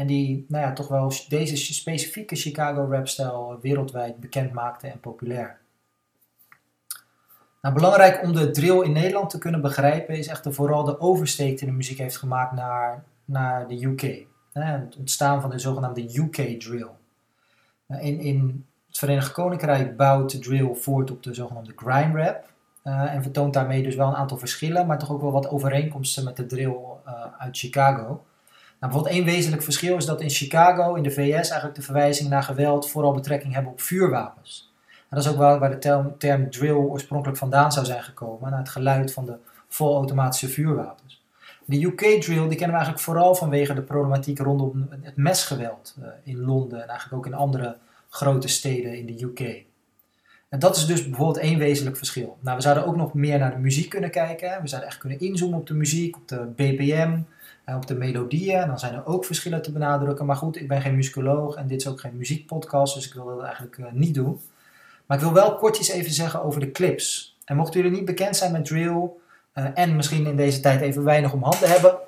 En 0.00 0.06
die 0.06 0.44
nou 0.48 0.64
ja, 0.64 0.72
toch 0.72 0.88
wel 0.88 1.12
deze 1.28 1.56
specifieke 1.56 2.36
Chicago 2.36 2.86
rapstijl 2.90 3.58
wereldwijd 3.62 4.20
bekend 4.20 4.52
maakte 4.52 4.86
en 4.86 5.00
populair. 5.00 5.58
Nou, 7.62 7.74
belangrijk 7.74 8.22
om 8.22 8.32
de 8.32 8.50
drill 8.50 8.82
in 8.82 8.92
Nederland 8.92 9.30
te 9.30 9.38
kunnen 9.38 9.60
begrijpen 9.60 10.16
is 10.16 10.26
echter 10.26 10.54
vooral 10.54 10.84
de 10.84 11.00
oversteek 11.00 11.58
die 11.58 11.68
de 11.68 11.74
muziek 11.74 11.98
heeft 11.98 12.16
gemaakt 12.16 12.52
naar, 12.52 13.04
naar 13.24 13.68
de 13.68 13.84
UK. 13.84 14.26
Het 14.52 14.96
ontstaan 14.96 15.40
van 15.40 15.50
de 15.50 15.58
zogenaamde 15.58 16.18
UK 16.18 16.60
drill. 16.60 16.90
Nou, 17.86 18.02
in, 18.02 18.20
in 18.20 18.66
het 18.86 18.98
Verenigd 18.98 19.32
Koninkrijk 19.32 19.96
bouwt 19.96 20.30
de 20.30 20.38
drill 20.38 20.74
voort 20.74 21.10
op 21.10 21.22
de 21.22 21.34
zogenaamde 21.34 21.72
grime 21.76 22.22
rap. 22.22 22.52
Uh, 22.84 23.14
en 23.14 23.22
vertoont 23.22 23.54
daarmee 23.54 23.82
dus 23.82 23.94
wel 23.94 24.08
een 24.08 24.14
aantal 24.14 24.38
verschillen, 24.38 24.86
maar 24.86 24.98
toch 24.98 25.10
ook 25.10 25.20
wel 25.20 25.32
wat 25.32 25.48
overeenkomsten 25.48 26.24
met 26.24 26.36
de 26.36 26.46
drill 26.46 26.76
uh, 27.06 27.24
uit 27.38 27.58
Chicago. 27.58 28.24
Nou, 28.80 28.92
bijvoorbeeld 28.92 29.14
één 29.14 29.34
wezenlijk 29.34 29.62
verschil 29.62 29.96
is 29.96 30.04
dat 30.04 30.20
in 30.20 30.30
Chicago, 30.30 30.94
in 30.94 31.02
de 31.02 31.10
VS, 31.10 31.48
eigenlijk 31.48 31.74
de 31.74 31.82
verwijzingen 31.82 32.30
naar 32.30 32.42
geweld 32.42 32.90
vooral 32.90 33.12
betrekking 33.12 33.54
hebben 33.54 33.72
op 33.72 33.80
vuurwapens. 33.80 34.72
En 34.86 35.16
dat 35.16 35.24
is 35.24 35.30
ook 35.30 35.38
wel 35.38 35.58
waar 35.58 35.80
de 35.80 36.14
term, 36.18 36.50
drill 36.50 36.72
oorspronkelijk 36.72 37.38
vandaan 37.38 37.72
zou 37.72 37.86
zijn 37.86 38.02
gekomen, 38.02 38.50
naar 38.50 38.58
het 38.58 38.68
geluid 38.68 39.12
van 39.12 39.26
de 39.26 39.36
volautomatische 39.68 40.48
vuurwapens. 40.48 41.22
De 41.64 41.84
UK 41.84 42.00
drill 42.00 42.22
die 42.22 42.34
kennen 42.34 42.48
we 42.58 42.72
eigenlijk 42.72 43.00
vooral 43.00 43.34
vanwege 43.34 43.74
de 43.74 43.82
problematiek 43.82 44.38
rondom 44.38 44.88
het 45.00 45.16
mesgeweld 45.16 45.96
uh, 45.98 46.06
in 46.22 46.40
Londen 46.40 46.82
en 46.82 46.88
eigenlijk 46.88 47.18
ook 47.18 47.26
in 47.32 47.38
andere 47.38 47.76
grote 48.08 48.48
steden 48.48 48.98
in 48.98 49.06
de 49.06 49.24
UK. 49.24 49.64
En 50.48 50.58
dat 50.58 50.76
is 50.76 50.86
dus 50.86 51.08
bijvoorbeeld 51.08 51.44
één 51.44 51.58
wezenlijk 51.58 51.96
verschil. 51.96 52.38
Nou, 52.40 52.56
we 52.56 52.62
zouden 52.62 52.86
ook 52.86 52.96
nog 52.96 53.14
meer 53.14 53.38
naar 53.38 53.50
de 53.50 53.58
muziek 53.58 53.88
kunnen 53.88 54.10
kijken. 54.10 54.62
We 54.62 54.68
zouden 54.68 54.90
echt 54.90 54.98
kunnen 54.98 55.20
inzoomen 55.20 55.58
op 55.58 55.66
de 55.66 55.74
muziek, 55.74 56.16
op 56.16 56.28
de 56.28 56.46
BPM, 56.56 57.18
op 57.66 57.86
de 57.86 57.94
melodieën. 57.94 58.60
En 58.60 58.68
dan 58.68 58.78
zijn 58.78 58.94
er 58.94 59.06
ook 59.06 59.24
verschillen 59.24 59.62
te 59.62 59.72
benadrukken. 59.72 60.26
Maar 60.26 60.36
goed, 60.36 60.56
ik 60.56 60.68
ben 60.68 60.82
geen 60.82 60.94
muzikoloog 60.94 61.54
en 61.54 61.66
dit 61.66 61.80
is 61.80 61.88
ook 61.88 62.00
geen 62.00 62.16
muziekpodcast, 62.16 62.94
dus 62.94 63.06
ik 63.06 63.14
wil 63.14 63.26
dat 63.26 63.42
eigenlijk 63.42 63.76
uh, 63.76 63.86
niet 63.92 64.14
doen. 64.14 64.40
Maar 65.06 65.16
ik 65.16 65.24
wil 65.24 65.32
wel 65.32 65.56
kortjes 65.56 65.88
even 65.88 66.12
zeggen 66.12 66.42
over 66.42 66.60
de 66.60 66.70
clips. 66.70 67.36
En 67.44 67.56
mochten 67.56 67.80
jullie 67.80 67.96
niet 67.96 68.06
bekend 68.06 68.36
zijn 68.36 68.52
met 68.52 68.64
drill 68.64 69.10
uh, 69.54 69.64
en 69.74 69.96
misschien 69.96 70.26
in 70.26 70.36
deze 70.36 70.60
tijd 70.60 70.80
even 70.80 71.04
weinig 71.04 71.32
om 71.32 71.42
handen 71.42 71.70
hebben, 71.70 71.98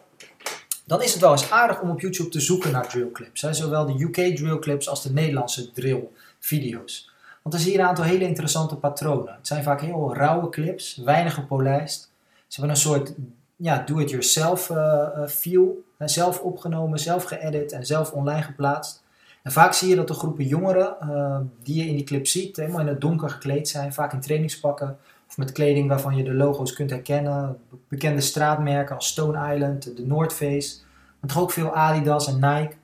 dan 0.85 1.02
is 1.02 1.12
het 1.12 1.21
wel 1.21 1.32
eens 1.32 1.50
aardig 1.50 1.80
om 1.80 1.90
op 1.90 2.00
YouTube 2.00 2.28
te 2.28 2.40
zoeken 2.40 2.73
naar 2.73 2.88
drill 2.88 3.11
clips. 3.12 3.42
Hè. 3.42 3.52
Zowel 3.52 3.87
de 3.87 4.02
UK 4.02 4.37
drill 4.37 4.59
clips 4.59 4.88
als 4.88 5.02
de 5.02 5.12
Nederlandse 5.12 5.73
drill 5.73 6.09
video's. 6.38 7.11
Want 7.42 7.54
dan 7.54 7.64
zie 7.64 7.73
je 7.73 7.78
een 7.78 7.87
aantal 7.87 8.04
hele 8.04 8.25
interessante 8.25 8.76
patronen. 8.76 9.35
Het 9.35 9.47
zijn 9.47 9.62
vaak 9.62 9.80
heel 9.80 10.14
rauwe 10.14 10.49
clips, 10.49 10.97
weinig 10.97 11.35
gepolijst. 11.35 12.11
Ze 12.47 12.61
hebben 12.61 12.71
een 12.71 12.82
soort 12.82 13.14
ja, 13.62 13.83
do-it-yourself 13.87 14.71
uh, 14.71 15.26
feel. 15.26 15.85
Zelf 15.99 16.40
opgenomen, 16.40 16.99
zelf 16.99 17.25
geëdit 17.25 17.73
en 17.73 17.87
zelf 17.87 18.12
online 18.12 18.42
geplaatst. 18.42 19.02
En 19.42 19.52
vaak 19.52 19.73
zie 19.73 19.88
je 19.88 19.97
dat 19.97 20.09
de 20.09 20.14
groepen 20.14 20.45
jongeren 20.45 20.97
uh, 21.02 21.37
die 21.62 21.76
je 21.76 21.88
in 21.88 21.97
die 21.97 22.04
clip 22.04 22.26
ziet, 22.26 22.57
helemaal 22.57 22.81
in 22.81 22.87
het 22.87 23.00
donker 23.00 23.31
gekleed 23.31 23.69
zijn. 23.69 23.92
Vaak 23.92 24.12
in 24.12 24.21
trainingspakken 24.21 24.99
of 25.28 25.37
met 25.37 25.52
kleding 25.52 25.88
waarvan 25.88 26.16
je 26.16 26.25
de 26.25 26.35
logo's 26.35 26.73
kunt 26.73 26.90
herkennen. 26.90 27.59
Bekende 27.88 28.21
straatmerken 28.21 28.95
als 28.95 29.07
Stone 29.07 29.54
Island, 29.54 29.97
de 29.97 30.07
North 30.07 30.33
Face. 30.33 30.76
Maar 31.21 31.31
toch 31.31 31.42
ook 31.42 31.50
veel 31.50 31.75
Adidas 31.75 32.26
en 32.26 32.35
Nike. 32.35 32.75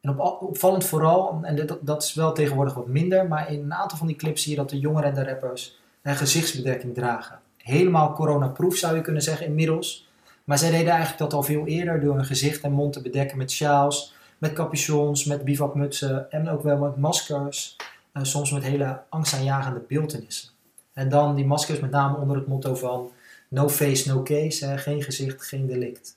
En 0.00 0.18
op, 0.18 0.42
opvallend 0.42 0.84
vooral, 0.84 1.38
en 1.42 1.66
dat, 1.66 1.78
dat 1.80 2.02
is 2.02 2.14
wel 2.14 2.32
tegenwoordig 2.32 2.74
wat 2.74 2.86
minder, 2.86 3.28
maar 3.28 3.52
in 3.52 3.60
een 3.60 3.74
aantal 3.74 3.98
van 3.98 4.06
die 4.06 4.16
clips 4.16 4.42
zie 4.42 4.50
je 4.50 4.56
dat 4.56 4.70
de 4.70 4.78
jongeren 4.78 5.08
en 5.08 5.14
de 5.14 5.24
rappers 5.24 5.80
een 6.02 6.16
gezichtsbedekking 6.16 6.94
dragen. 6.94 7.40
Helemaal 7.56 8.12
coronaproof 8.12 8.76
zou 8.76 8.96
je 8.96 9.00
kunnen 9.00 9.22
zeggen 9.22 9.46
inmiddels. 9.46 10.10
Maar 10.52 10.60
zij 10.60 10.70
deden 10.70 10.88
eigenlijk 10.88 11.18
dat 11.18 11.32
al 11.32 11.42
veel 11.42 11.66
eerder 11.66 12.00
door 12.00 12.14
hun 12.14 12.24
gezicht 12.24 12.62
en 12.62 12.72
mond 12.72 12.92
te 12.92 13.02
bedekken 13.02 13.38
met 13.38 13.50
sjaals, 13.50 14.14
met 14.38 14.52
capuchons, 14.52 15.24
met 15.24 15.44
bivakmutsen 15.44 16.30
en 16.30 16.48
ook 16.48 16.62
wel 16.62 16.78
met 16.78 16.96
maskers. 16.96 17.76
Uh, 18.14 18.22
soms 18.22 18.50
met 18.50 18.62
hele 18.62 19.02
angstaanjagende 19.08 19.82
beeldenissen. 19.88 20.48
En 20.92 21.08
dan 21.08 21.34
die 21.34 21.46
maskers 21.46 21.80
met 21.80 21.90
name 21.90 22.16
onder 22.16 22.36
het 22.36 22.46
motto 22.46 22.74
van 22.74 23.10
no 23.48 23.68
face, 23.68 24.08
no 24.08 24.22
case, 24.22 24.78
geen 24.78 25.02
gezicht, 25.02 25.46
geen 25.46 25.66
delict. 25.66 26.16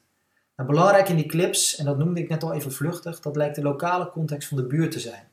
Nou, 0.55 0.69
belangrijk 0.69 1.09
in 1.09 1.15
die 1.15 1.25
clips, 1.25 1.75
en 1.75 1.85
dat 1.85 1.97
noemde 1.97 2.21
ik 2.21 2.29
net 2.29 2.43
al 2.43 2.53
even 2.53 2.71
vluchtig, 2.71 3.19
dat 3.19 3.35
lijkt 3.35 3.55
de 3.55 3.61
lokale 3.61 4.09
context 4.09 4.47
van 4.47 4.57
de 4.57 4.67
buurt 4.67 4.91
te 4.91 4.99
zijn. 4.99 5.23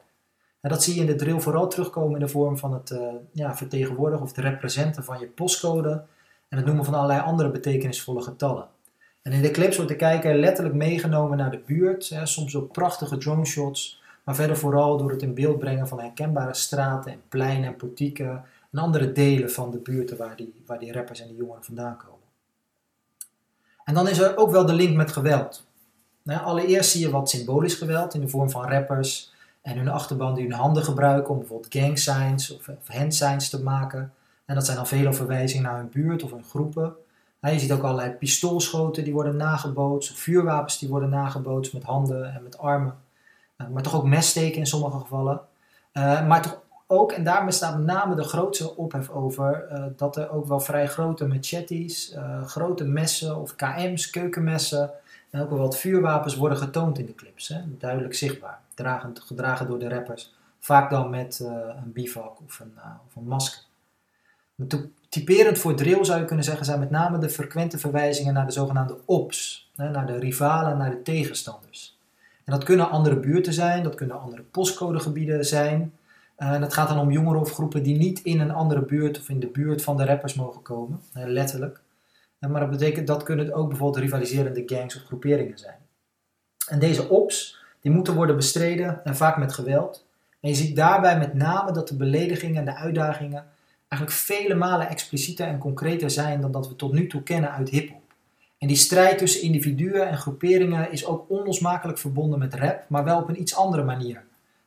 Dat 0.61 0.83
zie 0.83 0.95
je 0.95 1.01
in 1.01 1.07
de 1.07 1.15
drill 1.15 1.41
vooral 1.41 1.69
terugkomen 1.69 2.15
in 2.15 2.27
de 2.27 2.33
vorm 2.33 2.59
van 2.59 2.73
het 2.73 2.91
uh, 2.91 3.01
ja, 3.33 3.57
vertegenwoordigen 3.57 4.25
of 4.25 4.37
het 4.37 4.45
representen 4.45 5.05
van 5.05 5.19
je 5.19 5.27
postcode 5.27 6.05
en 6.49 6.57
het 6.57 6.67
noemen 6.67 6.85
van 6.85 6.95
allerlei 6.95 7.21
andere 7.21 7.51
betekenisvolle 7.51 8.23
getallen. 8.23 8.72
En 9.23 9.33
in 9.33 9.43
de 9.43 9.51
clips 9.51 9.77
wordt 9.77 9.91
de 9.91 9.97
kijker 9.97 10.35
letterlijk 10.35 10.75
meegenomen 10.77 11.39
naar 11.39 11.51
de 11.51 11.63
buurt, 11.67 12.09
hè, 12.09 12.27
soms 12.27 12.53
door 12.53 12.63
prachtige 12.63 13.17
drone 13.17 13.45
shots, 13.45 14.03
maar 14.25 14.35
verder 14.35 14.57
vooral 14.57 14.97
door 14.97 15.11
het 15.11 15.23
in 15.23 15.35
beeld 15.35 15.59
brengen 15.59 15.89
van 15.89 16.01
herkenbare 16.01 16.55
straten 16.55 17.13
en 17.13 17.23
pleinen 17.29 17.65
en 17.65 17.77
portieken 17.77 18.45
en 18.73 18.79
andere 18.79 19.13
delen 19.13 19.51
van 19.51 19.71
de 19.71 19.79
buurten 19.79 20.17
waar 20.17 20.37
die, 20.37 20.55
waar 20.67 20.79
die 20.79 20.93
rappers 20.93 21.21
en 21.21 21.27
die 21.27 21.37
jongeren 21.37 21.65
vandaan 21.65 21.97
komen. 21.97 22.21
En 23.85 23.95
dan 23.95 24.09
is 24.09 24.19
er 24.19 24.37
ook 24.37 24.51
wel 24.51 24.67
de 24.67 24.73
link 24.73 24.97
met 24.97 25.13
geweld. 25.13 25.67
Nou, 26.23 26.45
allereerst 26.45 26.91
zie 26.91 27.01
je 27.01 27.11
wat 27.11 27.31
symbolisch 27.31 27.75
geweld 27.75 28.15
in 28.15 28.21
de 28.21 28.29
vorm 28.29 28.51
van 28.51 28.69
rappers 28.69 29.33
en 29.63 29.77
hun 29.77 29.89
achterban 29.89 30.35
die 30.35 30.45
hun 30.45 30.53
handen 30.53 30.85
gebruiken 30.85 31.33
om 31.33 31.39
bijvoorbeeld 31.39 31.75
gang 31.75 31.99
signs 31.99 32.55
of, 32.55 32.69
hand 32.87 33.15
signs 33.15 33.49
te 33.49 33.63
maken. 33.63 34.13
En 34.45 34.55
dat 34.55 34.65
zijn 34.65 34.77
dan 34.77 34.87
veel 34.87 35.13
verwijzingen 35.13 35.65
naar 35.65 35.77
hun 35.77 35.91
buurt 35.91 36.23
of 36.23 36.31
hun 36.31 36.45
groepen. 36.45 36.95
Je 37.51 37.59
ziet 37.59 37.73
ook 37.73 37.83
allerlei 37.83 38.11
pistoolschoten 38.11 39.05
die 39.05 39.13
worden 39.13 39.37
nagebootst, 39.37 40.19
vuurwapens 40.19 40.79
die 40.79 40.89
worden 40.89 41.09
nagebootst 41.09 41.73
met 41.73 41.83
handen 41.83 42.35
en 42.35 42.43
met 42.43 42.59
armen. 42.59 42.95
Uh, 43.59 43.69
maar 43.69 43.83
toch 43.83 43.95
ook 43.95 44.05
messteken 44.05 44.59
in 44.59 44.67
sommige 44.67 44.99
gevallen. 44.99 45.41
Uh, 45.93 46.27
maar 46.27 46.43
toch 46.43 46.61
ook, 46.87 47.13
en 47.13 47.25
daar 47.25 47.45
bestaat 47.45 47.77
met 47.77 47.87
name 47.87 48.15
de 48.15 48.23
grootste 48.23 48.77
ophef 48.77 49.11
over, 49.11 49.69
uh, 49.73 49.85
dat 49.97 50.17
er 50.17 50.31
ook 50.31 50.47
wel 50.47 50.61
vrij 50.61 50.89
grote 50.89 51.27
machetes, 51.27 52.15
uh, 52.15 52.45
grote 52.45 52.85
messen 52.85 53.37
of 53.37 53.57
KM's, 53.57 54.11
keukenmessen 54.11 54.91
en 55.31 55.41
ook 55.41 55.51
wel 55.51 55.59
wat 55.59 55.77
vuurwapens 55.77 56.37
worden 56.37 56.59
getoond 56.59 56.99
in 56.99 57.07
de 57.07 57.15
clips. 57.15 57.55
Duidelijk 57.65 58.15
zichtbaar, 58.15 58.61
gedragen 59.15 59.67
door 59.67 59.79
de 59.79 59.89
rappers. 59.89 60.35
Vaak 60.59 60.91
dan 60.91 61.11
met 61.11 61.41
een 61.83 61.93
bivak 61.93 62.41
of 62.45 62.61
een, 62.61 62.75
of 63.07 63.17
een 63.17 63.27
masker. 63.27 63.63
Typerend 65.13 65.59
voor 65.59 65.75
drill 65.75 66.05
zou 66.05 66.21
je 66.21 66.25
kunnen 66.25 66.45
zeggen 66.45 66.65
zijn 66.65 66.79
met 66.79 66.91
name 66.91 67.19
de 67.19 67.29
frequente 67.29 67.79
verwijzingen 67.79 68.35
naar 68.35 68.47
de 68.47 68.53
zogenaamde 68.53 68.97
ops, 69.05 69.71
naar 69.75 70.07
de 70.07 70.19
rivalen, 70.19 70.79
naar 70.79 70.91
de 70.91 71.03
tegenstanders. 71.03 71.99
En 72.45 72.53
dat 72.53 72.65
kunnen 72.65 72.91
andere 72.91 73.17
buurten 73.17 73.53
zijn, 73.53 73.83
dat 73.83 73.95
kunnen 73.95 74.21
andere 74.21 74.43
postcodegebieden 74.43 75.45
zijn. 75.45 75.93
Uh, 76.39 76.53
en 76.53 76.63
het 76.63 76.75
gaat 76.75 76.89
dan 76.89 76.99
om 76.99 77.11
jongeren 77.11 77.41
of 77.41 77.53
groepen 77.53 77.83
die 77.83 77.97
niet 77.97 78.21
in 78.23 78.41
een 78.41 78.51
andere 78.51 78.85
buurt 78.85 79.19
of 79.19 79.29
in 79.29 79.41
de 79.41 79.47
buurt 79.47 79.83
van 79.83 79.97
de 79.97 80.05
rappers 80.05 80.35
mogen 80.35 80.63
komen, 80.63 81.01
letterlijk. 81.13 81.81
Uh, 82.41 82.51
maar 82.51 82.61
dat 82.61 82.71
betekent 82.71 83.07
dat 83.07 83.23
kunnen 83.23 83.55
ook 83.55 83.69
bijvoorbeeld 83.69 84.05
rivaliserende 84.05 84.63
gangs 84.67 84.97
of 84.97 85.03
groeperingen 85.03 85.59
zijn. 85.59 85.79
En 86.69 86.79
deze 86.79 87.09
ops, 87.09 87.65
die 87.81 87.93
moeten 87.93 88.15
worden 88.15 88.37
bestreden 88.37 89.05
en 89.05 89.17
vaak 89.17 89.37
met 89.37 89.53
geweld. 89.53 90.07
En 90.41 90.49
je 90.49 90.55
ziet 90.55 90.77
daarbij 90.77 91.19
met 91.19 91.35
name 91.35 91.73
dat 91.73 91.89
de 91.89 91.97
beledigingen 91.97 92.59
en 92.59 92.65
de 92.65 92.75
uitdagingen 92.75 93.45
eigenlijk 93.93 94.13
vele 94.13 94.55
malen 94.55 94.89
explicieter 94.89 95.47
en 95.47 95.59
concreter 95.59 96.11
zijn 96.11 96.41
dan 96.41 96.53
dat 96.53 96.69
we 96.69 96.77
tot 96.77 96.93
nu 96.93 97.07
toe 97.07 97.23
kennen 97.23 97.53
uit 97.53 97.69
hip-hop. 97.69 98.01
En 98.59 98.69
die 98.69 98.77
strijd 98.77 99.19
tussen 99.19 99.43
individuen 99.43 100.09
en 100.09 100.19
groeperingen 100.19 100.93
is 100.93 101.07
ook 101.07 101.25
onlosmakelijk 101.29 101.99
verbonden 101.99 102.39
met 102.39 102.55
rap, 102.55 102.85
maar 102.89 103.05
wel 103.05 103.21
op 103.21 103.29
een 103.29 103.41
iets 103.41 103.57
andere 103.57 103.85
manier. 103.85 104.25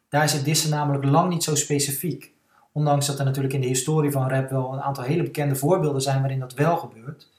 Daar 0.09 0.23
is 0.23 0.33
het 0.33 0.45
dissen 0.45 0.69
namelijk 0.69 1.03
lang 1.03 1.29
niet 1.29 1.43
zo 1.43 1.55
specifiek. 1.55 2.31
Ondanks 2.71 3.05
dat 3.05 3.19
er 3.19 3.25
natuurlijk 3.25 3.53
in 3.53 3.61
de 3.61 3.67
historie 3.67 4.11
van 4.11 4.29
rap 4.29 4.49
wel 4.49 4.73
een 4.73 4.81
aantal 4.81 5.03
hele 5.03 5.23
bekende 5.23 5.55
voorbeelden 5.55 6.01
zijn 6.01 6.19
waarin 6.19 6.39
dat 6.39 6.53
wel 6.53 6.77
gebeurt. 6.77 7.29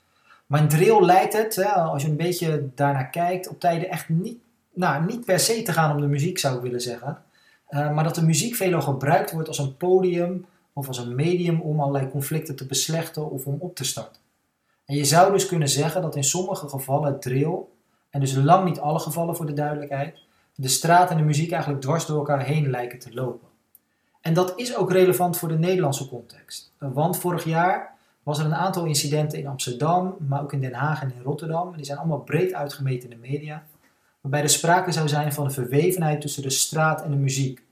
Maar 0.47 0.61
in 0.61 0.69
drill 0.69 1.05
lijkt 1.05 1.33
het, 1.33 1.65
als 1.75 2.03
je 2.03 2.09
een 2.09 2.17
beetje 2.17 2.69
daarnaar 2.75 3.11
kijkt, 3.11 3.49
op 3.49 3.61
tijden 3.61 3.91
echt 3.91 4.09
niet, 4.09 4.39
nou, 4.75 5.05
niet 5.05 5.25
per 5.25 5.41
se 5.41 5.63
te 5.63 5.73
gaan 5.73 5.95
om 5.95 6.01
de 6.01 6.07
muziek 6.07 6.39
zou 6.39 6.57
ik 6.57 6.63
willen 6.63 6.81
zeggen. 6.81 7.19
Uh, 7.71 7.95
maar 7.95 8.05
dat 8.05 8.15
de 8.15 8.25
muziek 8.25 8.55
veelal 8.55 8.83
gebruikt 8.83 9.33
wordt 9.33 9.49
als 9.49 9.59
een 9.59 9.77
podium 9.77 10.47
of 10.77 10.89
als 10.89 10.99
een 10.99 11.15
medium 11.15 11.61
om 11.61 11.81
allerlei 11.81 12.11
conflicten 12.11 12.57
te 12.57 12.67
beslechten 12.67 13.31
of 13.31 13.47
om 13.47 13.57
op 13.59 13.75
te 13.75 13.85
starten. 13.85 14.23
En 14.85 14.97
je 14.97 15.05
zou 15.05 15.33
dus 15.33 15.47
kunnen 15.47 15.69
zeggen 15.69 16.03
dat 16.03 16.17
in 16.17 16.25
sommige 16.25 16.69
gevallen 16.69 17.21
drill, 17.21 17.59
en 18.11 18.21
dus 18.21 18.35
lang 18.35 18.65
niet 18.65 18.81
alle 18.81 18.99
gevallen 18.99 19.37
voor 19.37 19.47
de 19.47 19.53
duidelijkheid, 19.53 20.19
de 20.55 20.69
straat 20.69 21.11
en 21.11 21.17
de 21.17 21.23
muziek 21.23 21.51
eigenlijk 21.51 21.83
dwars 21.83 22.07
door 22.07 22.17
elkaar 22.17 22.43
heen 22.43 22.71
lijken 22.71 22.99
te 22.99 23.15
lopen. 23.15 23.49
En 24.21 24.35
dat 24.35 24.53
is 24.57 24.77
ook 24.77 24.93
relevant 24.93 25.39
voor 25.39 25.49
de 25.49 25.59
Nederlandse 25.59 26.09
context. 26.09 26.73
Want 26.79 27.19
vorig 27.19 27.45
jaar 27.45 27.95
was 28.23 28.39
er 28.39 28.45
een 28.45 28.55
aantal 28.55 28.85
incidenten 28.85 29.39
in 29.39 29.47
Amsterdam, 29.47 30.17
maar 30.29 30.43
ook 30.43 30.53
in 30.53 30.61
Den 30.61 30.75
Haag 30.75 31.03
en 31.03 31.13
in 31.17 31.23
Rotterdam. 31.23 31.77
Die 31.77 31.85
zijn 31.85 31.99
allemaal 31.99 32.21
breed 32.21 32.55
uitgemeten 32.55 33.11
in 33.11 33.21
de 33.21 33.29
media. 33.29 33.67
Waarbij 34.21 34.43
er 34.43 34.49
sprake 34.49 34.93
zou 34.93 35.09
zijn 35.09 35.33
van 35.33 35.45
een 35.45 35.51
verwevenheid 35.51 36.21
tussen 36.21 36.43
de 36.43 36.51
straat 36.51 37.03
en 37.03 37.11
de 37.11 37.17
muziek. 37.17 37.65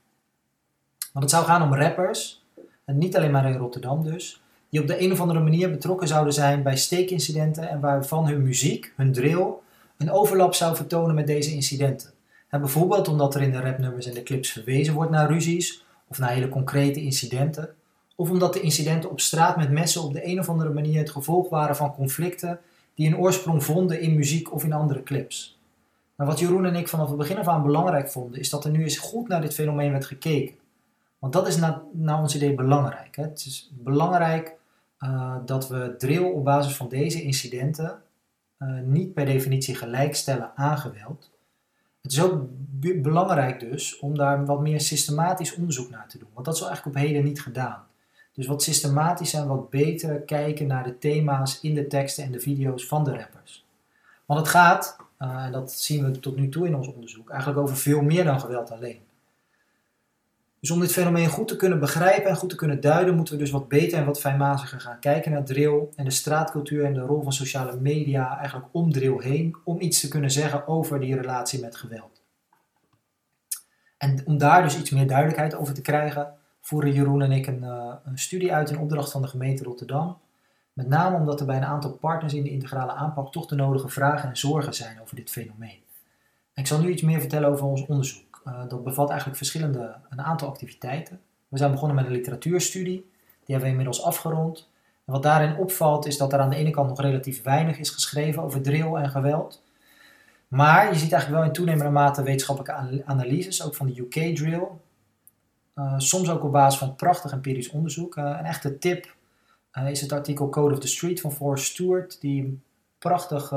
Want 1.13 1.25
het 1.25 1.31
zou 1.31 1.45
gaan 1.45 1.63
om 1.63 1.75
rappers, 1.75 2.44
en 2.85 2.99
niet 2.99 3.17
alleen 3.17 3.31
maar 3.31 3.51
in 3.51 3.57
Rotterdam 3.57 4.05
dus, 4.05 4.43
die 4.69 4.81
op 4.81 4.87
de 4.87 5.01
een 5.03 5.13
of 5.13 5.21
andere 5.21 5.41
manier 5.41 5.71
betrokken 5.71 6.09
zouden 6.09 6.33
zijn 6.33 6.63
bij 6.63 6.77
steekincidenten 6.77 7.69
en 7.69 7.81
waarvan 7.81 8.27
hun 8.27 8.43
muziek, 8.43 8.93
hun 8.97 9.13
drill, 9.13 9.47
een 9.99 10.11
overlap 10.11 10.55
zou 10.55 10.77
vertonen 10.77 11.15
met 11.15 11.27
deze 11.27 11.53
incidenten 11.53 12.15
bijvoorbeeld 12.61 13.09
omdat 13.09 13.35
er 13.35 13.43
in 13.43 13.53
de 13.53 13.61
rapnummers 13.61 14.07
en 14.07 14.15
de 14.15 14.23
clips 14.23 14.51
verwezen 14.51 14.95
wordt 14.95 15.11
naar 15.11 15.31
ruzies 15.31 15.85
of 16.09 16.19
naar 16.19 16.31
hele 16.31 16.49
concrete 16.49 17.03
incidenten. 17.03 17.75
Of 18.17 18.31
omdat 18.31 18.53
de 18.53 18.61
incidenten 18.61 19.11
op 19.11 19.21
straat 19.21 19.57
met 19.57 19.71
messen 19.71 20.03
op 20.03 20.13
de 20.13 20.27
een 20.27 20.39
of 20.39 20.49
andere 20.49 20.71
manier 20.71 20.99
het 20.99 21.11
gevolg 21.11 21.49
waren 21.49 21.77
van 21.77 21.95
conflicten 21.95 22.61
die 22.95 23.07
een 23.07 23.17
oorsprong 23.17 23.65
vonden 23.65 24.01
in 24.01 24.15
muziek 24.15 24.53
of 24.53 24.65
in 24.65 24.73
andere 24.73 25.03
clips. 25.03 25.59
Maar 26.15 26.27
wat 26.27 26.39
Jeroen 26.39 26.67
en 26.67 26.75
ik 26.75 26.89
vanaf 26.89 27.09
het 27.09 27.17
begin 27.17 27.39
af 27.39 27.49
aan 27.49 27.63
belangrijk 27.63 28.11
vonden, 28.11 28.41
is 28.41 28.51
dat 28.51 28.65
er 28.65 28.71
nu 28.71 28.83
eens 28.83 28.99
goed 28.99 29.29
naar 29.29 29.41
dit 29.41 29.55
fenomeen 29.55 29.91
werd 29.91 30.07
gekeken. 30.07 30.55
Want 31.25 31.37
dat 31.37 31.49
is 31.49 31.57
naar, 31.93 32.21
ons 32.21 32.35
idee 32.35 32.55
belangrijk. 32.55 33.17
Hè? 33.17 33.23
Het 33.23 33.45
is 33.47 33.71
belangrijk 33.73 34.57
uh, 35.01 35.37
dat 35.47 35.69
we 35.69 35.95
drill 35.99 36.23
op 36.23 36.45
basis 36.45 36.77
van 36.77 36.89
deze 36.89 37.23
incidenten 37.23 38.03
uh, 38.59 38.81
niet 38.81 39.15
per 39.15 39.25
definitie 39.25 39.75
gelijkstellen 39.75 40.53
aan 40.55 40.79
geweld. 40.79 41.31
Het 42.03 42.13
is 42.13 42.23
ook 42.23 42.43
belangrijk 43.03 43.61
dus 43.61 43.99
om 43.99 44.17
daar 44.17 44.47
wat 44.47 44.61
meer 44.61 44.81
systematisch 44.81 45.55
onderzoek 45.55 45.91
naar 45.91 46.09
te 46.09 46.19
doen. 46.19 46.29
Want 46.33 46.47
dat 46.47 46.55
is 46.55 46.63
eigenlijk 46.63 46.97
op 46.97 47.03
heden 47.03 47.25
niet 47.25 47.43
gedaan. 47.43 47.83
Dus 48.33 48.47
wat 48.47 48.63
systematisch 48.63 49.35
en 49.35 49.47
wat 49.47 49.71
beter 49.71 50.21
kijken 50.21 50.67
naar 50.67 50.85
de 50.85 50.99
thema's 50.99 51.61
in 51.61 51.75
de 51.75 51.87
teksten 51.87 52.25
en 52.25 52.33
de 52.33 52.41
video's 52.41 52.87
van 52.87 53.05
de 53.05 53.17
rappers. 53.17 53.67
Want 54.27 54.41
het 54.41 54.49
gaat, 54.49 54.97
uh, 55.19 55.45
en 55.45 55.53
dat 55.53 55.73
zien 55.73 56.05
we 56.05 56.21
tot 56.21 56.37
nu 56.37 56.49
toe 56.49 56.67
in 56.67 56.77
ons 56.77 56.89
onderzoek, 56.89 57.31
eigenlijk 57.31 57.61
over 57.61 57.77
veel 57.77 58.03
meer 58.03 58.25
dan 58.25 58.41
geweld 58.41 58.71
alleen. 58.71 59.01
Dus 60.65 60.73
om 60.73 60.81
dit 60.81 60.93
fenomeen 60.93 61.29
goed 61.29 61.49
te 61.49 61.57
kunnen 61.57 61.81
begrijpen 61.81 62.31
en 62.31 62.37
goed 62.37 62.51
te 62.51 62.57
kunnen 62.57 62.81
duiden, 62.81 63.15
moeten 63.15 63.35
we 63.35 63.41
dus 63.41 63.51
wat 63.51 63.69
beter 63.69 63.99
en 63.99 64.05
wat 64.05 64.21
fijnmaziger 64.21 64.81
gaan 64.81 64.99
kijken 64.99 65.33
naar 65.33 65.45
drill 65.45 65.89
en 65.97 66.05
de 66.05 66.11
straatcultuur 66.11 66.85
en 66.85 66.95
de 66.95 67.01
rol 67.01 67.23
van 67.23 67.33
sociale 67.33 67.77
media 67.77 68.39
eigenlijk 68.39 68.69
om 68.73 68.93
drill 68.93 69.17
heen, 69.19 69.57
om 69.65 69.81
iets 69.81 70.01
te 70.01 70.09
kunnen 70.09 70.31
zeggen 70.31 70.69
over 70.69 71.01
die 71.01 71.17
relatie 71.17 71.61
met 71.61 71.77
geweld. 71.77 72.23
En 73.99 74.23
om 74.25 74.39
daar 74.39 74.63
dus 74.63 74.79
iets 74.79 74.91
meer 74.91 75.07
duidelijkheid 75.07 75.55
over 75.55 75.75
te 75.75 75.81
krijgen, 75.81 76.35
voeren 76.61 76.93
Jeroen 76.93 77.23
en 77.23 77.33
ik 77.33 77.47
een, 77.47 77.63
uh, 77.63 77.95
een 78.05 78.19
studie 78.19 78.55
uit 78.55 78.71
in 78.71 78.79
opdracht 78.79 79.11
van 79.11 79.23
de 79.23 79.29
gemeente 79.29 79.65
Rotterdam. 79.65 80.19
Met 80.73 80.89
name 80.89 81.17
omdat 81.17 81.41
er 81.41 81.47
bij 81.47 81.57
een 81.57 81.65
aantal 81.65 81.93
partners 81.93 82.35
in 82.35 82.43
de 82.43 82.51
integrale 82.51 82.93
aanpak 82.93 83.33
toch 83.33 83.47
de 83.47 83.55
nodige 83.55 83.89
vragen 83.89 84.29
en 84.29 84.37
zorgen 84.37 84.75
zijn 84.75 85.01
over 85.01 85.17
dit 85.17 85.31
fenomeen. 85.31 85.83
En 86.55 86.63
ik 86.63 86.67
zal 86.67 86.81
nu 86.81 86.91
iets 86.91 87.03
meer 87.03 87.21
vertellen 87.21 87.49
over 87.49 87.67
ons 87.67 87.87
onderzoek. 87.87 88.34
Uh, 88.47 88.69
dat 88.69 88.85
bevat 88.85 89.09
eigenlijk 89.09 89.39
verschillende, 89.39 89.95
een 90.11 90.21
aantal 90.21 90.49
activiteiten. 90.49 91.21
We 91.49 91.59
zijn 91.59 91.71
begonnen 91.71 91.97
met 91.97 92.07
een 92.07 92.13
literatuurstudie. 92.13 93.11
Die 93.45 93.55
hebben 93.55 93.63
we 93.63 93.69
inmiddels 93.69 94.03
afgerond. 94.03 94.69
En 95.05 95.13
wat 95.13 95.23
daarin 95.23 95.57
opvalt 95.57 96.07
is 96.07 96.17
dat 96.17 96.33
er 96.33 96.39
aan 96.39 96.51
de 96.51 96.57
ene 96.57 96.71
kant 96.71 96.89
nog 96.89 97.01
relatief 97.01 97.43
weinig 97.43 97.79
is 97.79 97.91
geschreven 97.91 98.43
over 98.43 98.63
drill 98.63 98.95
en 98.95 99.11
geweld. 99.11 99.63
Maar 100.49 100.93
je 100.93 100.99
ziet 100.99 101.13
eigenlijk 101.13 101.43
wel 101.43 101.45
in 101.45 101.53
toenemende 101.53 101.93
mate 101.93 102.23
wetenschappelijke 102.23 103.03
analyses, 103.05 103.63
ook 103.63 103.75
van 103.75 103.87
de 103.87 104.01
UK 104.01 104.37
drill. 104.37 104.67
Uh, 105.75 105.95
soms 105.97 106.31
ook 106.31 106.45
op 106.45 106.53
basis 106.53 106.79
van 106.79 106.95
prachtig 106.95 107.33
empirisch 107.33 107.71
onderzoek. 107.71 108.17
Uh, 108.17 108.25
een 108.25 108.45
echte 108.45 108.79
tip 108.79 109.15
is 109.87 110.01
het 110.01 110.13
artikel 110.13 110.49
Code 110.49 110.75
of 110.75 110.81
the 110.81 110.87
Street 110.87 111.21
van 111.21 111.33
Forrest 111.33 111.65
Stewart, 111.65 112.21
die 112.21 112.61
prachtig, 112.99 113.53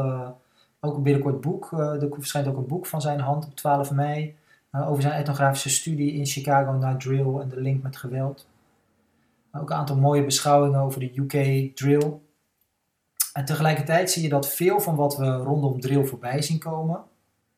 ook 0.79 1.03
binnenkort 1.03 1.41
boek, 1.41 1.72
er 1.72 2.08
verschijnt 2.12 2.48
ook 2.48 2.58
een 2.58 2.67
boek 2.67 2.86
van 2.86 3.01
zijn 3.01 3.20
hand 3.20 3.46
op 3.46 3.56
12 3.56 3.91
mei, 3.91 4.37
over 4.71 5.01
zijn 5.01 5.13
etnografische 5.13 5.69
studie 5.69 6.13
in 6.13 6.25
Chicago 6.25 6.71
naar 6.71 6.97
drill 6.97 7.39
en 7.39 7.50
de 7.50 7.62
link 7.62 7.83
met 7.83 7.97
geweld. 7.97 8.47
Ook 9.51 9.69
een 9.69 9.75
aantal 9.75 9.95
mooie 9.95 10.25
beschouwingen 10.25 10.79
over 10.79 11.00
de 11.00 11.12
UK 11.15 11.75
drill. 11.75 12.13
En 13.33 13.45
tegelijkertijd 13.45 14.12
zie 14.12 14.24
je 14.24 14.29
dat 14.29 14.53
veel 14.53 14.79
van 14.79 14.95
wat 14.95 15.17
we 15.17 15.36
rondom 15.36 15.79
drill 15.79 16.05
voorbij 16.05 16.41
zien 16.41 16.59
komen, 16.59 17.03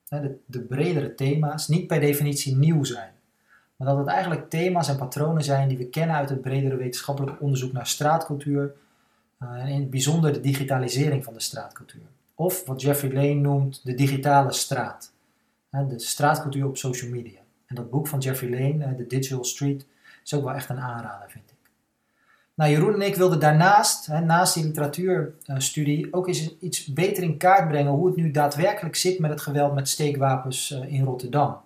de, 0.09 0.37
de 0.45 0.61
bredere 0.61 1.15
thema's, 1.15 1.67
niet 1.67 1.87
per 1.87 1.99
definitie 1.99 2.55
nieuw 2.55 2.83
zijn. 2.83 3.11
Maar 3.75 3.87
dat 3.87 3.97
het 3.97 4.07
eigenlijk 4.07 4.49
thema's 4.49 4.89
en 4.89 4.97
patronen 4.97 5.43
zijn 5.43 5.67
die 5.67 5.77
we 5.77 5.89
kennen 5.89 6.15
uit 6.15 6.29
het 6.29 6.41
bredere 6.41 6.75
wetenschappelijk 6.75 7.41
onderzoek 7.41 7.71
naar 7.71 7.87
straatcultuur. 7.87 8.73
Eh, 9.37 9.49
en 9.49 9.67
in 9.67 9.79
het 9.79 9.89
bijzonder 9.89 10.33
de 10.33 10.39
digitalisering 10.39 11.23
van 11.23 11.33
de 11.33 11.39
straatcultuur. 11.39 12.01
Of 12.35 12.65
wat 12.65 12.81
Jeffrey 12.81 13.13
Lane 13.13 13.33
noemt 13.33 13.81
de 13.83 13.93
digitale 13.93 14.51
straat. 14.51 15.13
De 15.69 15.99
straatcultuur 15.99 16.65
op 16.65 16.77
social 16.77 17.09
media. 17.11 17.39
En 17.65 17.75
dat 17.75 17.89
boek 17.89 18.07
van 18.07 18.19
Jeffrey 18.19 18.49
Lane, 18.49 18.95
The 18.95 19.07
Digital 19.07 19.43
Street, 19.43 19.85
is 20.23 20.33
ook 20.33 20.43
wel 20.43 20.53
echt 20.53 20.69
een 20.69 20.79
aanrader, 20.79 21.29
vind 21.29 21.51
ik. 21.51 21.57
Nou, 22.59 22.71
Jeroen 22.71 22.93
en 22.93 23.01
ik 23.01 23.15
wilden 23.15 23.39
daarnaast, 23.39 24.07
naast 24.07 24.53
die 24.53 24.63
literatuurstudie, 24.63 26.13
ook 26.13 26.27
eens 26.27 26.57
iets 26.59 26.85
beter 26.85 27.23
in 27.23 27.37
kaart 27.37 27.67
brengen 27.67 27.91
hoe 27.91 28.07
het 28.07 28.15
nu 28.15 28.31
daadwerkelijk 28.31 28.95
zit 28.95 29.19
met 29.19 29.29
het 29.29 29.41
geweld 29.41 29.73
met 29.73 29.89
steekwapens 29.89 30.71
eh, 30.71 30.93
in 30.93 31.03
Rotterdam. 31.03 31.57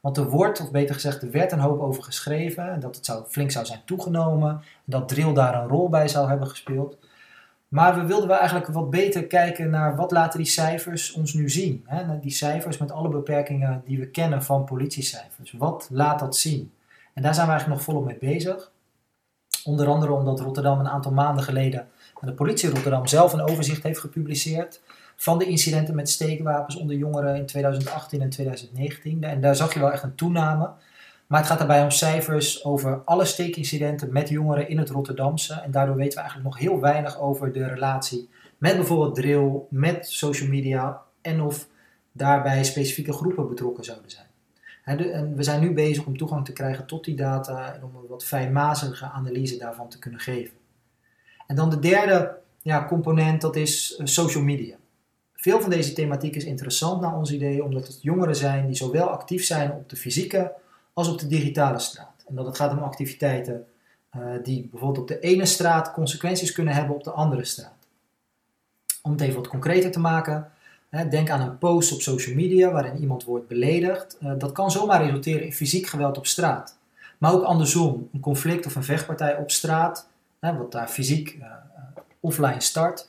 Want 0.00 0.16
er 0.16 0.28
wordt, 0.28 0.60
of 0.60 0.70
beter 0.70 0.94
gezegd, 0.94 1.22
er 1.22 1.30
werd 1.30 1.52
een 1.52 1.58
hoop 1.58 1.80
over 1.80 2.02
geschreven, 2.02 2.80
dat 2.80 2.96
het 2.96 3.04
zou, 3.04 3.24
flink 3.28 3.50
zou 3.50 3.66
zijn 3.66 3.80
toegenomen, 3.84 4.50
en 4.50 4.62
dat 4.84 5.08
drill 5.08 5.32
daar 5.32 5.62
een 5.62 5.68
rol 5.68 5.88
bij 5.88 6.08
zou 6.08 6.28
hebben 6.28 6.48
gespeeld. 6.48 6.96
Maar 7.68 7.94
we 7.94 8.04
wilden 8.04 8.28
wel 8.28 8.36
eigenlijk 8.36 8.68
wat 8.68 8.90
beter 8.90 9.26
kijken 9.26 9.70
naar 9.70 9.96
wat 9.96 10.10
laten 10.10 10.38
die 10.38 10.48
cijfers 10.48 11.12
ons 11.12 11.34
nu 11.34 11.50
zien. 11.50 11.84
Hè? 11.86 12.18
Die 12.18 12.30
cijfers 12.30 12.78
met 12.78 12.90
alle 12.90 13.08
beperkingen 13.08 13.82
die 13.84 13.98
we 13.98 14.06
kennen 14.06 14.42
van 14.42 14.64
politiecijfers. 14.64 15.52
Wat 15.52 15.88
laat 15.92 16.18
dat 16.18 16.36
zien? 16.36 16.72
En 17.14 17.22
daar 17.22 17.34
zijn 17.34 17.46
we 17.46 17.52
eigenlijk 17.52 17.80
nog 17.80 17.90
volop 17.90 18.06
mee 18.06 18.32
bezig. 18.34 18.72
Onder 19.64 19.86
andere 19.86 20.12
omdat 20.12 20.40
Rotterdam 20.40 20.78
een 20.78 20.88
aantal 20.88 21.12
maanden 21.12 21.44
geleden 21.44 21.88
de 22.26 22.32
politie 22.32 22.70
Rotterdam 22.70 23.06
zelf 23.06 23.32
een 23.32 23.48
overzicht 23.48 23.82
heeft 23.82 23.98
gepubliceerd 23.98 24.80
van 25.16 25.38
de 25.38 25.44
incidenten 25.44 25.94
met 25.94 26.08
steekwapens 26.08 26.76
onder 26.76 26.96
jongeren 26.96 27.36
in 27.36 27.46
2018 27.46 28.20
en 28.20 28.30
2019. 28.30 29.24
En 29.24 29.40
daar 29.40 29.56
zag 29.56 29.74
je 29.74 29.80
wel 29.80 29.92
echt 29.92 30.02
een 30.02 30.14
toename. 30.14 30.70
Maar 31.28 31.38
het 31.38 31.48
gaat 31.48 31.58
daarbij 31.58 31.82
om 31.82 31.90
cijfers 31.90 32.64
over 32.64 33.02
alle 33.04 33.24
steekincidenten 33.24 34.12
met 34.12 34.28
jongeren 34.28 34.68
in 34.68 34.78
het 34.78 34.90
Rotterdamse. 34.90 35.54
En 35.54 35.70
daardoor 35.70 35.96
weten 35.96 36.14
we 36.14 36.20
eigenlijk 36.20 36.50
nog 36.50 36.58
heel 36.58 36.80
weinig 36.80 37.20
over 37.20 37.52
de 37.52 37.66
relatie 37.66 38.28
met 38.58 38.76
bijvoorbeeld 38.76 39.14
drill, 39.14 39.60
met 39.70 40.08
social 40.08 40.48
media 40.48 41.02
en 41.20 41.40
of 41.40 41.68
daarbij 42.12 42.64
specifieke 42.64 43.12
groepen 43.12 43.48
betrokken 43.48 43.84
zouden 43.84 44.10
zijn. 44.10 44.26
En 44.84 45.36
we 45.36 45.42
zijn 45.42 45.60
nu 45.60 45.72
bezig 45.72 46.06
om 46.06 46.16
toegang 46.16 46.44
te 46.44 46.52
krijgen 46.52 46.86
tot 46.86 47.04
die 47.04 47.16
data 47.16 47.74
en 47.74 47.84
om 47.84 47.96
een 47.96 48.06
wat 48.08 48.24
fijnmazige 48.24 49.04
analyse 49.04 49.58
daarvan 49.58 49.88
te 49.88 49.98
kunnen 49.98 50.20
geven. 50.20 50.56
En 51.46 51.56
dan 51.56 51.70
de 51.70 51.78
derde 51.78 52.36
ja, 52.62 52.86
component, 52.86 53.40
dat 53.40 53.56
is 53.56 53.96
eh, 53.96 54.06
social 54.06 54.42
media. 54.42 54.76
Veel 55.34 55.60
van 55.60 55.70
deze 55.70 55.92
thematiek 55.92 56.36
is 56.36 56.44
interessant 56.44 57.00
naar 57.00 57.16
ons 57.16 57.32
idee, 57.32 57.64
omdat 57.64 57.86
het 57.86 58.02
jongeren 58.02 58.36
zijn 58.36 58.66
die 58.66 58.76
zowel 58.76 59.08
actief 59.08 59.44
zijn 59.44 59.72
op 59.72 59.88
de 59.88 59.96
fysieke 59.96 60.52
als 60.98 61.08
op 61.08 61.18
de 61.18 61.26
digitale 61.26 61.78
straat. 61.78 62.24
En 62.28 62.34
dat 62.34 62.46
het 62.46 62.56
gaat 62.56 62.72
om 62.72 62.78
activiteiten 62.78 63.66
uh, 64.16 64.22
die 64.42 64.68
bijvoorbeeld 64.70 65.00
op 65.00 65.08
de 65.08 65.20
ene 65.20 65.46
straat 65.46 65.92
consequenties 65.92 66.52
kunnen 66.52 66.74
hebben 66.74 66.94
op 66.94 67.04
de 67.04 67.10
andere 67.10 67.44
straat. 67.44 67.86
Om 69.02 69.10
het 69.10 69.20
even 69.20 69.34
wat 69.34 69.48
concreter 69.48 69.90
te 69.90 70.00
maken, 70.00 70.50
Denk 71.10 71.30
aan 71.30 71.40
een 71.40 71.58
post 71.58 71.92
op 71.92 72.00
social 72.00 72.34
media 72.34 72.70
waarin 72.70 73.00
iemand 73.00 73.24
wordt 73.24 73.48
beledigd. 73.48 74.16
Eh, 74.20 74.32
dat 74.38 74.52
kan 74.52 74.70
zomaar 74.70 75.04
resulteren 75.04 75.44
in 75.44 75.52
fysiek 75.52 75.86
geweld 75.86 76.18
op 76.18 76.26
straat. 76.26 76.76
Maar 77.18 77.32
ook 77.32 77.42
andersom, 77.42 78.08
een 78.12 78.20
conflict 78.20 78.66
of 78.66 78.74
een 78.74 78.84
vechtpartij 78.84 79.36
op 79.36 79.50
straat, 79.50 80.08
wat 80.40 80.72
daar 80.72 80.88
fysiek 80.88 81.34
uh, 81.34 81.44
offline 82.20 82.60
start, 82.60 83.08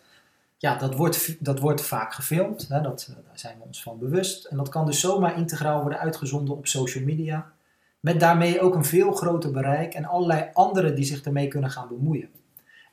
ja, 0.58 0.75
dat 0.78 0.95
wordt, 0.95 1.36
dat 1.39 1.60
wordt 1.60 1.82
vaak 1.82 2.13
gefilmd. 2.13 2.69
Dat, 2.69 2.82
daar 2.84 3.39
zijn 3.39 3.58
we 3.58 3.63
ons 3.63 3.84
van 3.84 3.99
bewust. 3.99 4.45
En 4.45 4.58
dat 4.58 4.69
kan 4.69 4.86
dus 4.86 4.99
zomaar 4.99 5.38
integraal 5.38 5.82
worden 5.82 5.99
uitgezonden 5.99 6.58
op 6.58 6.67
social 6.67 7.04
media. 7.04 7.52
Met 8.00 8.20
daarmee 8.20 8.62
ook 8.62 8.76
een 8.76 8.86
veel 8.86 9.12
groter 9.12 9.52
bereik 9.52 9.94
en 9.94 10.06
allerlei 10.06 10.50
anderen 10.54 10.96
die 10.96 11.06
zich 11.06 11.24
ermee 11.24 11.48
kunnen 11.48 11.70
gaan 11.70 11.88
bemoeien. 11.88 12.30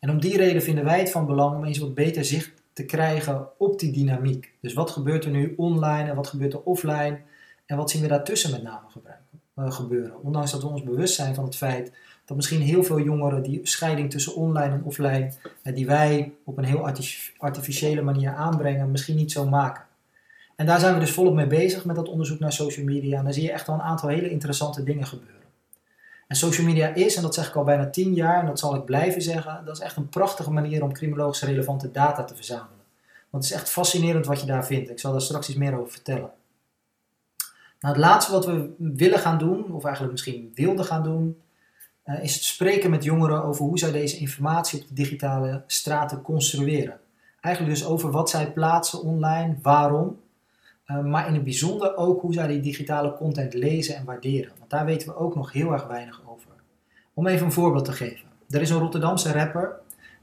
En 0.00 0.10
om 0.10 0.20
die 0.20 0.36
reden 0.36 0.62
vinden 0.62 0.84
wij 0.84 0.98
het 0.98 1.10
van 1.10 1.26
belang 1.26 1.56
om 1.56 1.64
eens 1.64 1.78
wat 1.78 1.94
beter 1.94 2.24
zicht 2.24 2.52
te 2.72 2.84
krijgen 2.84 3.48
op 3.58 3.78
die 3.78 3.92
dynamiek. 3.92 4.52
Dus 4.60 4.72
wat 4.72 4.90
gebeurt 4.90 5.24
er 5.24 5.30
nu 5.30 5.54
online 5.56 6.08
en 6.10 6.16
wat 6.16 6.26
gebeurt 6.26 6.52
er 6.52 6.62
offline 6.62 7.18
en 7.66 7.76
wat 7.76 7.90
zien 7.90 8.02
we 8.02 8.08
daartussen 8.08 8.50
met 8.50 8.62
name 8.62 8.86
uh, 9.58 9.70
gebeuren. 9.70 10.22
Ondanks 10.22 10.50
dat 10.50 10.62
we 10.62 10.68
ons 10.68 10.82
bewust 10.82 11.14
zijn 11.14 11.34
van 11.34 11.44
het 11.44 11.56
feit 11.56 11.92
dat 12.24 12.36
misschien 12.36 12.60
heel 12.60 12.82
veel 12.82 13.00
jongeren 13.00 13.42
die 13.42 13.60
scheiding 13.62 14.10
tussen 14.10 14.34
online 14.34 14.74
en 14.74 14.82
offline, 14.84 15.32
uh, 15.62 15.74
die 15.74 15.86
wij 15.86 16.32
op 16.44 16.58
een 16.58 16.64
heel 16.64 16.90
artificiële 17.38 18.02
manier 18.02 18.30
aanbrengen, 18.30 18.90
misschien 18.90 19.16
niet 19.16 19.32
zo 19.32 19.48
maken. 19.48 19.85
En 20.56 20.66
daar 20.66 20.80
zijn 20.80 20.94
we 20.94 21.00
dus 21.00 21.10
volop 21.10 21.34
mee 21.34 21.46
bezig 21.46 21.84
met 21.84 21.96
dat 21.96 22.08
onderzoek 22.08 22.38
naar 22.38 22.52
social 22.52 22.84
media. 22.84 23.18
En 23.18 23.24
dan 23.24 23.32
zie 23.32 23.42
je 23.42 23.52
echt 23.52 23.66
wel 23.66 23.76
een 23.76 23.82
aantal 23.82 24.08
hele 24.08 24.30
interessante 24.30 24.82
dingen 24.82 25.06
gebeuren. 25.06 25.34
En 26.26 26.36
social 26.36 26.66
media 26.66 26.94
is, 26.94 27.16
en 27.16 27.22
dat 27.22 27.34
zeg 27.34 27.48
ik 27.48 27.54
al 27.54 27.64
bijna 27.64 27.90
tien 27.90 28.14
jaar, 28.14 28.40
en 28.40 28.46
dat 28.46 28.58
zal 28.58 28.74
ik 28.74 28.84
blijven 28.84 29.22
zeggen, 29.22 29.62
dat 29.64 29.76
is 29.76 29.82
echt 29.82 29.96
een 29.96 30.08
prachtige 30.08 30.50
manier 30.50 30.82
om 30.82 30.92
criminologisch 30.92 31.42
relevante 31.42 31.90
data 31.90 32.24
te 32.24 32.34
verzamelen. 32.34 32.84
Want 33.30 33.44
het 33.44 33.52
is 33.52 33.60
echt 33.60 33.70
fascinerend 33.70 34.26
wat 34.26 34.40
je 34.40 34.46
daar 34.46 34.66
vindt. 34.66 34.90
Ik 34.90 34.98
zal 34.98 35.12
daar 35.12 35.20
straks 35.20 35.48
iets 35.48 35.58
meer 35.58 35.78
over 35.78 35.92
vertellen. 35.92 36.30
Nou, 37.80 37.94
het 37.94 38.04
laatste 38.04 38.32
wat 38.32 38.46
we 38.46 38.74
willen 38.78 39.18
gaan 39.18 39.38
doen, 39.38 39.72
of 39.72 39.84
eigenlijk 39.84 40.12
misschien 40.12 40.52
wilden 40.54 40.84
gaan 40.84 41.02
doen, 41.02 41.40
uh, 42.04 42.22
is 42.22 42.34
het 42.34 42.42
spreken 42.42 42.90
met 42.90 43.04
jongeren 43.04 43.44
over 43.44 43.64
hoe 43.64 43.78
zij 43.78 43.92
deze 43.92 44.18
informatie 44.18 44.80
op 44.80 44.88
de 44.88 44.94
digitale 44.94 45.62
straten 45.66 46.22
construeren. 46.22 47.00
Eigenlijk 47.40 47.76
dus 47.76 47.86
over 47.86 48.10
wat 48.10 48.30
zij 48.30 48.52
plaatsen 48.52 49.02
online, 49.02 49.56
waarom, 49.62 50.20
uh, 50.86 51.04
maar 51.04 51.28
in 51.28 51.34
het 51.34 51.44
bijzonder 51.44 51.96
ook 51.96 52.20
hoe 52.20 52.32
zij 52.32 52.46
die 52.46 52.60
digitale 52.60 53.14
content 53.14 53.54
lezen 53.54 53.96
en 53.96 54.04
waarderen. 54.04 54.52
Want 54.58 54.70
daar 54.70 54.84
weten 54.84 55.08
we 55.08 55.16
ook 55.16 55.34
nog 55.34 55.52
heel 55.52 55.72
erg 55.72 55.86
weinig 55.86 56.22
over. 56.26 56.48
Om 57.14 57.26
even 57.26 57.46
een 57.46 57.52
voorbeeld 57.52 57.84
te 57.84 57.92
geven. 57.92 58.26
Er 58.50 58.60
is 58.60 58.70
een 58.70 58.78
Rotterdamse 58.78 59.32
rapper. 59.32 59.72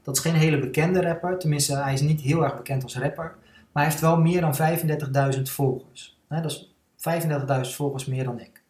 Dat 0.02 0.16
is 0.16 0.22
geen 0.22 0.34
hele 0.34 0.58
bekende 0.58 1.02
rapper. 1.02 1.38
Tenminste, 1.38 1.76
hij 1.76 1.92
is 1.92 2.00
niet 2.00 2.20
heel 2.20 2.44
erg 2.44 2.56
bekend 2.56 2.82
als 2.82 2.98
rapper. 2.98 3.34
Maar 3.72 3.82
hij 3.82 3.84
heeft 3.84 4.00
wel 4.00 4.16
meer 4.16 4.40
dan 4.40 4.56
35.000 5.36 5.42
volgers. 5.42 6.18
dat 6.28 6.44
is 6.44 6.74
35.000 6.96 7.74
volgers 7.74 8.04
meer 8.04 8.24
dan 8.24 8.40
ik. 8.40 8.62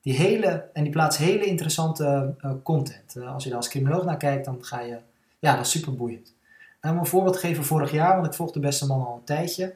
Die 0.00 0.14
hele, 0.14 0.68
en 0.72 0.82
die 0.82 0.92
plaatst 0.92 1.18
hele 1.18 1.44
interessante 1.44 2.34
uh, 2.44 2.50
content. 2.62 3.14
Uh, 3.16 3.34
als 3.34 3.42
je 3.42 3.48
daar 3.48 3.58
als 3.58 3.68
criminoloog 3.68 4.04
naar 4.04 4.16
kijkt, 4.16 4.44
dan 4.44 4.64
ga 4.64 4.80
je... 4.80 4.98
Ja, 5.38 5.56
dat 5.56 5.64
is 5.64 5.70
super 5.70 5.96
boeiend. 5.96 6.34
En 6.80 6.90
om 6.90 6.98
een 6.98 7.06
voorbeeld 7.06 7.34
te 7.34 7.40
geven, 7.40 7.64
vorig 7.64 7.92
jaar, 7.92 8.14
want 8.14 8.26
ik 8.26 8.34
volg 8.34 8.52
de 8.52 8.60
beste 8.60 8.86
man 8.86 9.06
al 9.06 9.14
een 9.14 9.24
tijdje 9.24 9.74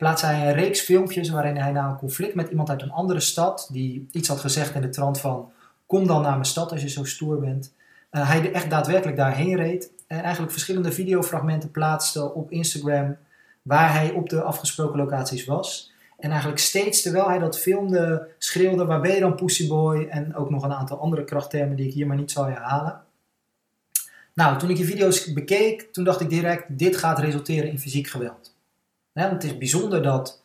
plaatst 0.00 0.24
hij 0.24 0.48
een 0.48 0.54
reeks 0.54 0.80
filmpjes 0.80 1.30
waarin 1.30 1.56
hij 1.56 1.72
na 1.72 1.88
een 1.88 1.96
conflict 1.96 2.34
met 2.34 2.50
iemand 2.50 2.70
uit 2.70 2.82
een 2.82 2.90
andere 2.90 3.20
stad, 3.20 3.68
die 3.72 4.08
iets 4.12 4.28
had 4.28 4.40
gezegd 4.40 4.74
in 4.74 4.80
de 4.80 4.88
trant 4.88 5.20
van 5.20 5.52
kom 5.86 6.06
dan 6.06 6.22
naar 6.22 6.32
mijn 6.32 6.44
stad 6.44 6.72
als 6.72 6.82
je 6.82 6.88
zo 6.88 7.04
stoer 7.04 7.40
bent, 7.40 7.72
uh, 8.12 8.28
hij 8.28 8.52
echt 8.52 8.70
daadwerkelijk 8.70 9.16
daarheen 9.16 9.56
reed 9.56 9.92
en 10.06 10.22
eigenlijk 10.22 10.52
verschillende 10.52 10.92
videofragmenten 10.92 11.70
plaatste 11.70 12.34
op 12.34 12.50
Instagram 12.50 13.16
waar 13.62 13.92
hij 13.92 14.10
op 14.10 14.28
de 14.28 14.42
afgesproken 14.42 14.98
locaties 14.98 15.44
was. 15.44 15.92
En 16.18 16.30
eigenlijk 16.30 16.60
steeds 16.60 17.02
terwijl 17.02 17.28
hij 17.28 17.38
dat 17.38 17.58
filmde, 17.58 18.28
schreeuwde 18.38 18.84
waar 18.84 19.00
ben 19.00 19.14
je 19.14 19.20
dan 19.20 19.34
Pussyboy 19.34 20.06
en 20.10 20.36
ook 20.36 20.50
nog 20.50 20.62
een 20.62 20.72
aantal 20.72 20.98
andere 20.98 21.24
krachttermen 21.24 21.76
die 21.76 21.86
ik 21.86 21.94
hier 21.94 22.06
maar 22.06 22.16
niet 22.16 22.30
zal 22.30 22.44
herhalen. 22.44 23.00
Nou, 24.34 24.58
toen 24.58 24.70
ik 24.70 24.76
die 24.76 24.86
video's 24.86 25.32
bekeek, 25.32 25.88
toen 25.92 26.04
dacht 26.04 26.20
ik 26.20 26.30
direct, 26.30 26.78
dit 26.78 26.96
gaat 26.96 27.18
resulteren 27.18 27.70
in 27.70 27.78
fysiek 27.78 28.06
geweld 28.06 28.58
het 29.12 29.44
is 29.44 29.58
bijzonder 29.58 30.02
dat 30.02 30.42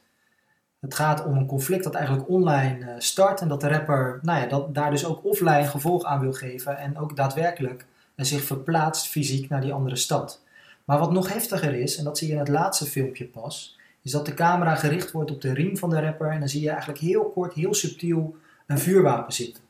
het 0.85 0.93
gaat 0.95 1.25
om 1.25 1.37
een 1.37 1.45
conflict 1.45 1.83
dat 1.83 1.95
eigenlijk 1.95 2.29
online 2.29 2.85
eh, 2.85 2.95
start 2.97 3.41
en 3.41 3.47
dat 3.47 3.61
de 3.61 3.67
rapper 3.67 4.19
nou 4.21 4.39
ja, 4.39 4.47
dat, 4.47 4.73
daar 4.73 4.91
dus 4.91 5.05
ook 5.05 5.25
offline 5.25 5.67
gevolg 5.67 6.03
aan 6.03 6.19
wil 6.19 6.33
geven 6.33 6.77
en 6.77 6.97
ook 6.97 7.15
daadwerkelijk 7.15 7.85
uh, 8.15 8.25
zich 8.25 8.43
verplaatst 8.43 9.07
fysiek 9.07 9.49
naar 9.49 9.61
die 9.61 9.73
andere 9.73 9.95
stad. 9.95 10.41
Maar 10.83 10.99
wat 10.99 11.11
nog 11.11 11.33
heftiger 11.33 11.73
is, 11.73 11.97
en 11.97 12.03
dat 12.03 12.17
zie 12.17 12.27
je 12.27 12.33
in 12.33 12.39
het 12.39 12.47
laatste 12.47 12.85
filmpje 12.85 13.25
pas, 13.25 13.77
is 14.01 14.11
dat 14.11 14.25
de 14.25 14.33
camera 14.33 14.75
gericht 14.75 15.11
wordt 15.11 15.31
op 15.31 15.41
de 15.41 15.53
riem 15.53 15.77
van 15.77 15.89
de 15.89 16.01
rapper 16.01 16.31
en 16.31 16.39
dan 16.39 16.49
zie 16.49 16.61
je 16.61 16.69
eigenlijk 16.69 16.99
heel 16.99 17.29
kort, 17.29 17.53
heel 17.53 17.73
subtiel 17.73 18.35
een 18.67 18.79
vuurwapen 18.79 19.33
zitten. 19.33 19.63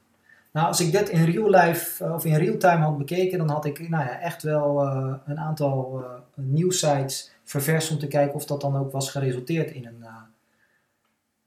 Nou, 0.52 0.68
als 0.68 0.80
ik 0.80 0.92
dit 0.92 1.10
in 1.10 1.24
real 1.24 1.50
life 1.50 2.04
eh, 2.04 2.14
of 2.14 2.26
in 2.26 2.36
real 2.36 2.58
time 2.58 2.84
had 2.84 2.98
bekeken, 2.98 3.38
dan 3.38 3.50
had 3.50 3.66
ik 3.66 3.90
nou 3.90 4.04
ja, 4.04 4.20
echt 4.20 4.44
wel 4.44 4.82
een 5.26 5.40
aantal 5.40 6.06
nieuwsites 6.34 7.35
ververst 7.46 7.92
om 7.92 8.00
te 8.00 8.08
kijken 8.08 8.36
of 8.36 8.46
dat 8.46 8.62
dan 8.62 8.78
ook 8.78 8.92
was 8.92 9.12
geresulteerd 9.12 9.72
in 9.72 9.86
een, 9.86 10.06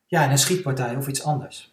ja, 0.07 0.25
in 0.25 0.31
een 0.31 0.39
schietpartij 0.39 0.97
of 0.97 1.09
iets 1.09 1.25
anders. 1.25 1.73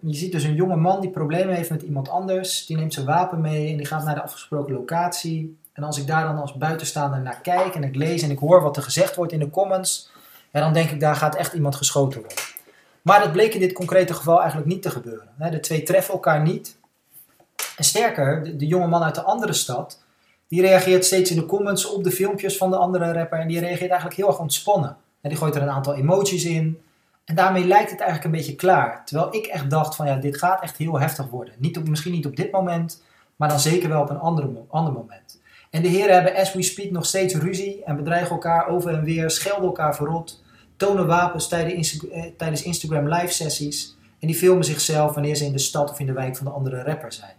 je 0.00 0.14
ziet 0.14 0.32
dus 0.32 0.44
een 0.44 0.54
jonge 0.54 0.76
man 0.76 1.00
die 1.00 1.10
problemen 1.10 1.54
heeft 1.54 1.70
met 1.70 1.82
iemand 1.82 2.08
anders, 2.08 2.66
die 2.66 2.76
neemt 2.76 2.94
zijn 2.94 3.06
wapen 3.06 3.40
mee 3.40 3.70
en 3.70 3.76
die 3.76 3.86
gaat 3.86 4.04
naar 4.04 4.14
de 4.14 4.22
afgesproken 4.22 4.74
locatie. 4.74 5.58
En 5.72 5.82
als 5.84 5.98
ik 5.98 6.06
daar 6.06 6.22
dan 6.22 6.38
als 6.38 6.54
buitenstaander 6.54 7.20
naar 7.20 7.40
kijk 7.40 7.74
en 7.74 7.84
ik 7.84 7.94
lees 7.94 8.22
en 8.22 8.30
ik 8.30 8.38
hoor 8.38 8.62
wat 8.62 8.76
er 8.76 8.82
gezegd 8.82 9.16
wordt 9.16 9.32
in 9.32 9.38
de 9.38 9.50
comments, 9.50 10.10
ja, 10.52 10.60
dan 10.60 10.72
denk 10.72 10.90
ik 10.90 11.00
daar 11.00 11.16
gaat 11.16 11.36
echt 11.36 11.52
iemand 11.52 11.76
geschoten 11.76 12.20
worden. 12.20 12.38
Maar 13.02 13.20
dat 13.20 13.32
bleek 13.32 13.54
in 13.54 13.60
dit 13.60 13.72
concrete 13.72 14.14
geval 14.14 14.38
eigenlijk 14.38 14.68
niet 14.68 14.82
te 14.82 14.90
gebeuren. 14.90 15.28
De 15.38 15.60
twee 15.60 15.82
treffen 15.82 16.14
elkaar 16.14 16.42
niet. 16.42 16.76
En 17.76 17.84
sterker, 17.84 18.44
de, 18.44 18.56
de 18.56 18.66
jonge 18.66 18.86
man 18.86 19.02
uit 19.02 19.14
de 19.14 19.22
andere 19.22 19.52
stad, 19.52 20.02
die 20.48 20.60
reageert 20.60 21.04
steeds 21.04 21.30
in 21.30 21.36
de 21.36 21.46
comments 21.46 21.86
op 21.86 22.04
de 22.04 22.10
filmpjes 22.10 22.56
van 22.56 22.70
de 22.70 22.76
andere 22.76 23.12
rapper. 23.12 23.38
En 23.38 23.48
die 23.48 23.60
reageert 23.60 23.90
eigenlijk 23.90 24.20
heel 24.20 24.28
erg 24.28 24.38
ontspannen. 24.38 24.96
En 25.20 25.28
die 25.28 25.38
gooit 25.38 25.54
er 25.54 25.62
een 25.62 25.70
aantal 25.70 25.94
emoties 25.94 26.44
in. 26.44 26.78
En 27.24 27.34
daarmee 27.34 27.66
lijkt 27.66 27.90
het 27.90 28.00
eigenlijk 28.00 28.24
een 28.24 28.40
beetje 28.40 28.56
klaar. 28.56 29.02
Terwijl 29.04 29.34
ik 29.34 29.46
echt 29.46 29.70
dacht 29.70 29.96
van 29.96 30.06
ja, 30.06 30.16
dit 30.16 30.38
gaat 30.38 30.62
echt 30.62 30.76
heel 30.76 31.00
heftig 31.00 31.28
worden. 31.28 31.54
Niet 31.58 31.76
op, 31.76 31.88
misschien 31.88 32.12
niet 32.12 32.26
op 32.26 32.36
dit 32.36 32.52
moment, 32.52 33.02
maar 33.36 33.48
dan 33.48 33.60
zeker 33.60 33.88
wel 33.88 34.02
op 34.02 34.10
een 34.10 34.18
ander, 34.18 34.48
ander 34.68 34.92
moment. 34.92 35.40
En 35.70 35.82
de 35.82 35.88
heren 35.88 36.14
hebben 36.14 36.36
as 36.36 36.52
we 36.52 36.62
speak 36.62 36.90
nog 36.90 37.06
steeds 37.06 37.34
ruzie 37.34 37.84
en 37.84 37.96
bedreigen 37.96 38.30
elkaar 38.30 38.68
over 38.68 38.94
en 38.94 39.04
weer, 39.04 39.30
schelden 39.30 39.64
elkaar 39.64 39.96
verrot 39.96 40.42
tonen 40.78 41.06
wapens 41.06 41.48
eh, 41.48 42.22
tijdens 42.36 42.62
Instagram 42.62 43.08
live 43.08 43.32
sessies 43.32 43.96
en 44.18 44.26
die 44.26 44.36
filmen 44.36 44.64
zichzelf 44.64 45.14
wanneer 45.14 45.34
ze 45.34 45.44
in 45.44 45.52
de 45.52 45.58
stad 45.58 45.90
of 45.90 46.00
in 46.00 46.06
de 46.06 46.12
wijk 46.12 46.36
van 46.36 46.46
de 46.46 46.52
andere 46.52 46.82
rapper 46.82 47.12
zijn. 47.12 47.34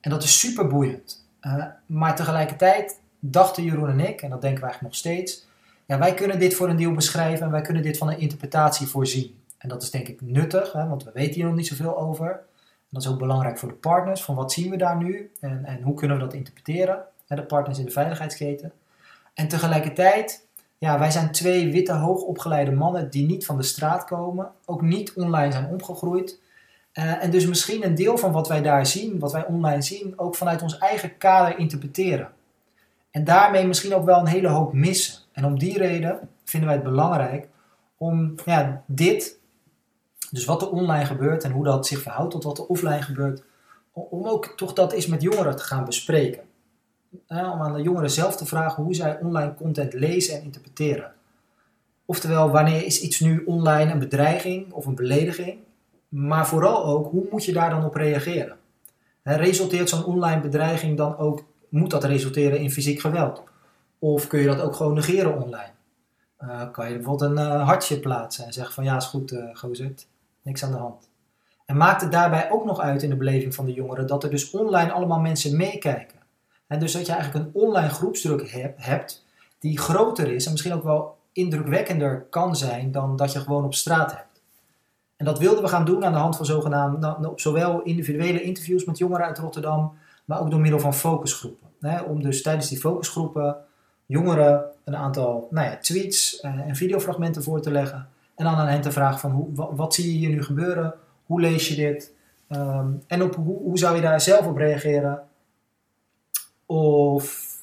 En 0.00 0.10
dat 0.10 0.22
is 0.22 0.38
super 0.38 0.66
boeiend. 0.66 1.27
Uh, 1.42 1.64
maar 1.86 2.16
tegelijkertijd 2.16 3.00
dachten 3.18 3.64
Jeroen 3.64 3.88
en 3.88 4.00
ik, 4.00 4.22
en 4.22 4.30
dat 4.30 4.40
denken 4.40 4.60
wij 4.60 4.70
eigenlijk 4.70 4.82
nog 4.82 4.94
steeds, 4.94 5.46
ja, 5.86 5.98
wij 5.98 6.14
kunnen 6.14 6.38
dit 6.38 6.54
voor 6.54 6.68
een 6.68 6.76
deel 6.76 6.92
beschrijven 6.92 7.46
en 7.46 7.52
wij 7.52 7.60
kunnen 7.60 7.82
dit 7.82 7.98
van 7.98 8.08
een 8.08 8.18
interpretatie 8.18 8.86
voorzien. 8.86 9.36
En 9.58 9.68
dat 9.68 9.82
is 9.82 9.90
denk 9.90 10.08
ik 10.08 10.20
nuttig, 10.20 10.72
hè, 10.72 10.88
want 10.88 11.04
we 11.04 11.10
weten 11.14 11.34
hier 11.34 11.44
nog 11.44 11.54
niet 11.54 11.66
zoveel 11.66 11.98
over. 11.98 12.30
En 12.30 12.94
dat 12.94 13.02
is 13.02 13.08
ook 13.08 13.18
belangrijk 13.18 13.58
voor 13.58 13.68
de 13.68 13.74
partners, 13.74 14.22
van 14.22 14.34
wat 14.34 14.52
zien 14.52 14.70
we 14.70 14.76
daar 14.76 14.96
nu 14.96 15.30
en, 15.40 15.64
en 15.64 15.82
hoe 15.82 15.94
kunnen 15.94 16.16
we 16.16 16.22
dat 16.22 16.34
interpreteren, 16.34 17.04
hè, 17.26 17.36
de 17.36 17.42
partners 17.42 17.78
in 17.78 17.84
de 17.84 17.90
veiligheidsketen. 17.90 18.72
En 19.34 19.48
tegelijkertijd 19.48 20.46
ja, 20.78 20.98
wij 20.98 21.10
zijn 21.10 21.32
twee 21.32 21.72
witte, 21.72 21.92
hoogopgeleide 21.92 22.70
mannen 22.70 23.10
die 23.10 23.26
niet 23.26 23.46
van 23.46 23.56
de 23.56 23.62
straat 23.62 24.04
komen, 24.04 24.50
ook 24.64 24.82
niet 24.82 25.12
online 25.14 25.52
zijn 25.52 25.70
opgegroeid. 25.70 26.40
Uh, 26.94 27.22
en 27.22 27.30
dus 27.30 27.46
misschien 27.46 27.84
een 27.84 27.94
deel 27.94 28.18
van 28.18 28.32
wat 28.32 28.48
wij 28.48 28.62
daar 28.62 28.86
zien, 28.86 29.18
wat 29.18 29.32
wij 29.32 29.46
online 29.46 29.82
zien, 29.82 30.18
ook 30.18 30.34
vanuit 30.34 30.62
ons 30.62 30.78
eigen 30.78 31.18
kader 31.18 31.58
interpreteren. 31.58 32.32
En 33.10 33.24
daarmee 33.24 33.66
misschien 33.66 33.94
ook 33.94 34.04
wel 34.04 34.20
een 34.20 34.26
hele 34.26 34.48
hoop 34.48 34.72
missen. 34.72 35.22
En 35.32 35.44
om 35.44 35.58
die 35.58 35.78
reden 35.78 36.28
vinden 36.44 36.68
wij 36.68 36.78
het 36.78 36.88
belangrijk 36.88 37.48
om 37.96 38.34
ja, 38.44 38.82
dit, 38.86 39.38
dus 40.30 40.44
wat 40.44 40.62
er 40.62 40.70
online 40.70 41.04
gebeurt 41.04 41.44
en 41.44 41.50
hoe 41.52 41.64
dat 41.64 41.86
zich 41.86 42.02
verhoudt 42.02 42.30
tot 42.30 42.44
wat 42.44 42.58
er 42.58 42.66
offline 42.66 43.02
gebeurt, 43.02 43.42
om 43.92 44.26
ook 44.26 44.46
toch 44.46 44.72
dat 44.72 44.92
eens 44.92 45.06
met 45.06 45.22
jongeren 45.22 45.56
te 45.56 45.62
gaan 45.62 45.84
bespreken 45.84 46.48
om 47.28 47.62
aan 47.62 47.72
de 47.72 47.82
jongeren 47.82 48.10
zelf 48.10 48.36
te 48.36 48.46
vragen 48.46 48.82
hoe 48.82 48.94
zij 48.94 49.18
online 49.20 49.54
content 49.54 49.92
lezen 49.92 50.34
en 50.34 50.42
interpreteren. 50.42 51.12
Oftewel, 52.04 52.50
wanneer 52.50 52.84
is 52.84 53.00
iets 53.00 53.20
nu 53.20 53.44
online 53.44 53.92
een 53.92 53.98
bedreiging 53.98 54.72
of 54.72 54.86
een 54.86 54.94
belediging? 54.94 55.58
Maar 56.08 56.46
vooral 56.46 56.84
ook, 56.84 57.10
hoe 57.10 57.26
moet 57.30 57.44
je 57.44 57.52
daar 57.52 57.70
dan 57.70 57.84
op 57.84 57.94
reageren? 57.94 58.56
resulteert 59.22 59.88
zo'n 59.88 60.04
online 60.04 60.40
bedreiging 60.40 60.96
dan 60.96 61.16
ook, 61.16 61.44
moet 61.68 61.90
dat 61.90 62.04
resulteren 62.04 62.58
in 62.58 62.70
fysiek 62.70 63.00
geweld? 63.00 63.42
Of 63.98 64.26
kun 64.26 64.40
je 64.40 64.46
dat 64.46 64.60
ook 64.60 64.74
gewoon 64.74 64.94
negeren 64.94 65.42
online? 65.42 65.70
Uh, 66.40 66.70
kan 66.70 66.88
je 66.88 66.94
bijvoorbeeld 66.94 67.30
een 67.30 67.44
uh, 67.44 67.66
hartje 67.66 67.98
plaatsen 67.98 68.44
en 68.44 68.52
zeggen 68.52 68.74
van 68.74 68.84
ja, 68.84 68.96
is 68.96 69.04
goed, 69.04 69.32
uh, 69.32 69.88
niks 70.42 70.64
aan 70.64 70.70
de 70.70 70.76
hand. 70.76 71.08
En 71.66 71.76
maakt 71.76 72.00
het 72.00 72.12
daarbij 72.12 72.50
ook 72.50 72.64
nog 72.64 72.80
uit 72.80 73.02
in 73.02 73.10
de 73.10 73.16
beleving 73.16 73.54
van 73.54 73.64
de 73.64 73.72
jongeren 73.72 74.06
dat 74.06 74.24
er 74.24 74.30
dus 74.30 74.50
online 74.50 74.92
allemaal 74.92 75.20
mensen 75.20 75.56
meekijken? 75.56 76.18
En 76.66 76.78
dus 76.78 76.92
dat 76.92 77.06
je 77.06 77.12
eigenlijk 77.12 77.44
een 77.44 77.62
online 77.62 77.88
groepsdruk 77.88 78.50
hebt 78.76 79.24
die 79.58 79.78
groter 79.78 80.32
is 80.32 80.44
en 80.44 80.52
misschien 80.52 80.74
ook 80.74 80.82
wel 80.82 81.16
indrukwekkender 81.32 82.26
kan 82.30 82.56
zijn 82.56 82.92
dan 82.92 83.16
dat 83.16 83.32
je 83.32 83.40
gewoon 83.40 83.64
op 83.64 83.74
straat 83.74 84.16
hebt. 84.16 84.37
En 85.18 85.24
dat 85.24 85.38
wilden 85.38 85.62
we 85.62 85.68
gaan 85.68 85.84
doen 85.84 86.04
aan 86.04 86.12
de 86.12 86.18
hand 86.18 86.36
van 86.36 86.46
zogenaamde, 86.46 87.32
zowel 87.36 87.82
individuele 87.82 88.42
interviews 88.42 88.84
met 88.84 88.98
jongeren 88.98 89.26
uit 89.26 89.38
Rotterdam, 89.38 89.92
maar 90.24 90.40
ook 90.40 90.50
door 90.50 90.60
middel 90.60 90.80
van 90.80 90.94
focusgroepen. 90.94 91.66
Om 92.06 92.22
dus 92.22 92.42
tijdens 92.42 92.68
die 92.68 92.78
focusgroepen 92.78 93.56
jongeren 94.06 94.64
een 94.84 94.96
aantal 94.96 95.48
nou 95.50 95.66
ja, 95.66 95.76
tweets 95.76 96.40
eh, 96.40 96.50
en 96.50 96.76
videofragmenten 96.76 97.42
voor 97.42 97.60
te 97.60 97.70
leggen. 97.70 98.08
En 98.34 98.44
dan 98.44 98.54
aan 98.54 98.66
hen 98.66 98.80
te 98.80 98.92
vragen 98.92 99.20
van 99.20 99.30
hoe, 99.30 99.74
wat, 99.74 99.94
zie 99.94 100.12
je 100.12 100.18
hier 100.18 100.28
nu 100.28 100.42
gebeuren? 100.42 100.94
Hoe 101.26 101.40
lees 101.40 101.68
je 101.68 101.74
dit? 101.74 102.12
Ehm, 102.48 102.88
en 103.06 103.22
op, 103.22 103.34
hoe, 103.34 103.58
hoe 103.58 103.78
zou 103.78 103.96
je 103.96 104.02
daar 104.02 104.20
zelf 104.20 104.46
op 104.46 104.56
reageren? 104.56 105.22
Of 106.66 107.56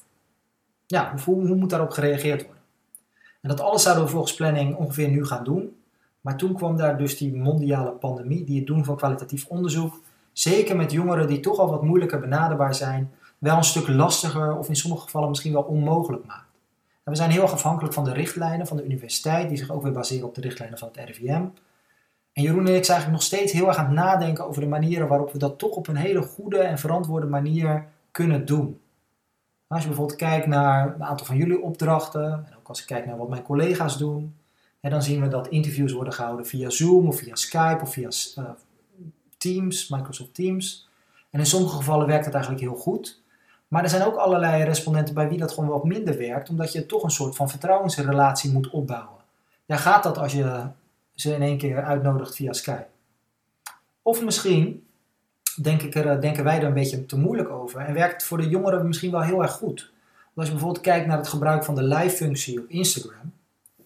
ja, 0.86 1.14
hoe, 1.24 1.46
hoe 1.46 1.56
moet 1.56 1.70
daarop 1.70 1.90
gereageerd 1.90 2.44
worden? 2.44 2.62
En 3.40 3.48
dat 3.48 3.60
alles 3.60 3.82
zouden 3.82 4.04
we 4.04 4.10
volgens 4.10 4.34
planning 4.34 4.76
ongeveer 4.76 5.08
nu 5.08 5.26
gaan 5.26 5.44
doen. 5.44 5.76
Maar 6.26 6.36
toen 6.36 6.54
kwam 6.54 6.76
daar 6.76 6.98
dus 6.98 7.18
die 7.18 7.36
mondiale 7.36 7.90
pandemie, 7.90 8.44
die 8.44 8.56
het 8.56 8.66
doen 8.66 8.84
van 8.84 8.96
kwalitatief 8.96 9.46
onderzoek, 9.46 10.00
zeker 10.32 10.76
met 10.76 10.92
jongeren 10.92 11.26
die 11.26 11.40
toch 11.40 11.58
al 11.58 11.70
wat 11.70 11.82
moeilijker 11.82 12.20
benaderbaar 12.20 12.74
zijn, 12.74 13.10
wel 13.38 13.56
een 13.56 13.64
stuk 13.64 13.88
lastiger 13.88 14.56
of 14.56 14.68
in 14.68 14.76
sommige 14.76 15.02
gevallen 15.02 15.28
misschien 15.28 15.52
wel 15.52 15.62
onmogelijk 15.62 16.26
maakt. 16.26 16.50
En 17.04 17.12
we 17.12 17.16
zijn 17.16 17.30
heel 17.30 17.42
erg 17.42 17.52
afhankelijk 17.52 17.94
van 17.94 18.04
de 18.04 18.12
richtlijnen 18.12 18.66
van 18.66 18.76
de 18.76 18.84
universiteit, 18.84 19.48
die 19.48 19.58
zich 19.58 19.70
ook 19.70 19.82
weer 19.82 19.92
baseren 19.92 20.26
op 20.26 20.34
de 20.34 20.40
richtlijnen 20.40 20.78
van 20.78 20.88
het 20.92 21.08
RIVM. 21.08 21.44
En 22.32 22.42
Jeroen 22.42 22.66
en 22.66 22.74
ik 22.74 22.84
zijn 22.84 22.98
eigenlijk 22.98 23.10
nog 23.10 23.22
steeds 23.22 23.52
heel 23.52 23.68
erg 23.68 23.76
aan 23.76 23.84
het 23.84 23.94
nadenken 23.94 24.46
over 24.46 24.60
de 24.62 24.68
manieren 24.68 25.08
waarop 25.08 25.32
we 25.32 25.38
dat 25.38 25.58
toch 25.58 25.76
op 25.76 25.88
een 25.88 25.96
hele 25.96 26.22
goede 26.22 26.58
en 26.58 26.78
verantwoorde 26.78 27.26
manier 27.26 27.86
kunnen 28.10 28.46
doen. 28.46 28.80
Als 29.66 29.80
je 29.82 29.88
bijvoorbeeld 29.88 30.18
kijkt 30.18 30.46
naar 30.46 30.94
een 30.94 31.04
aantal 31.04 31.26
van 31.26 31.36
jullie 31.36 31.62
opdrachten, 31.62 32.32
en 32.32 32.56
ook 32.58 32.68
als 32.68 32.80
ik 32.80 32.86
kijk 32.86 33.06
naar 33.06 33.16
wat 33.16 33.28
mijn 33.28 33.42
collega's 33.42 33.98
doen, 33.98 34.34
en 34.86 34.92
dan 34.92 35.02
zien 35.02 35.20
we 35.20 35.28
dat 35.28 35.48
interviews 35.48 35.92
worden 35.92 36.12
gehouden 36.12 36.46
via 36.46 36.70
Zoom 36.70 37.08
of 37.08 37.18
via 37.18 37.34
Skype 37.34 37.78
of 37.82 37.92
via 37.92 38.08
uh, 38.38 38.44
Teams, 39.36 39.88
Microsoft 39.88 40.34
Teams. 40.34 40.88
En 41.30 41.38
in 41.38 41.46
sommige 41.46 41.76
gevallen 41.76 42.06
werkt 42.06 42.24
het 42.24 42.34
eigenlijk 42.34 42.64
heel 42.64 42.74
goed. 42.74 43.22
Maar 43.68 43.82
er 43.82 43.88
zijn 43.88 44.04
ook 44.04 44.16
allerlei 44.16 44.64
respondenten 44.64 45.14
bij 45.14 45.28
wie 45.28 45.38
dat 45.38 45.52
gewoon 45.52 45.68
wat 45.68 45.84
minder 45.84 46.18
werkt, 46.18 46.48
omdat 46.48 46.72
je 46.72 46.86
toch 46.86 47.02
een 47.02 47.10
soort 47.10 47.36
van 47.36 47.50
vertrouwensrelatie 47.50 48.52
moet 48.52 48.70
opbouwen. 48.70 49.20
Ja, 49.64 49.76
gaat 49.76 50.02
dat 50.02 50.18
als 50.18 50.32
je 50.32 50.66
ze 51.14 51.34
in 51.34 51.42
één 51.42 51.58
keer 51.58 51.82
uitnodigt 51.82 52.34
via 52.34 52.52
Skype? 52.52 52.86
Of 54.02 54.24
misschien 54.24 54.86
denk 55.62 55.82
ik 55.82 55.94
er, 55.94 56.06
eh, 56.06 56.20
denken 56.20 56.44
wij 56.44 56.58
er 56.58 56.64
een 56.64 56.74
beetje 56.74 57.06
te 57.06 57.18
moeilijk 57.18 57.48
over. 57.48 57.80
En 57.80 57.94
werkt 57.94 58.24
voor 58.24 58.38
de 58.38 58.48
jongeren 58.48 58.86
misschien 58.86 59.10
wel 59.10 59.22
heel 59.22 59.42
erg 59.42 59.52
goed. 59.52 59.92
als 60.34 60.46
je 60.46 60.52
bijvoorbeeld 60.52 60.84
kijkt 60.84 61.06
naar 61.06 61.18
het 61.18 61.28
gebruik 61.28 61.64
van 61.64 61.74
de 61.74 61.82
live-functie 61.82 62.60
op 62.60 62.68
Instagram. 62.68 63.32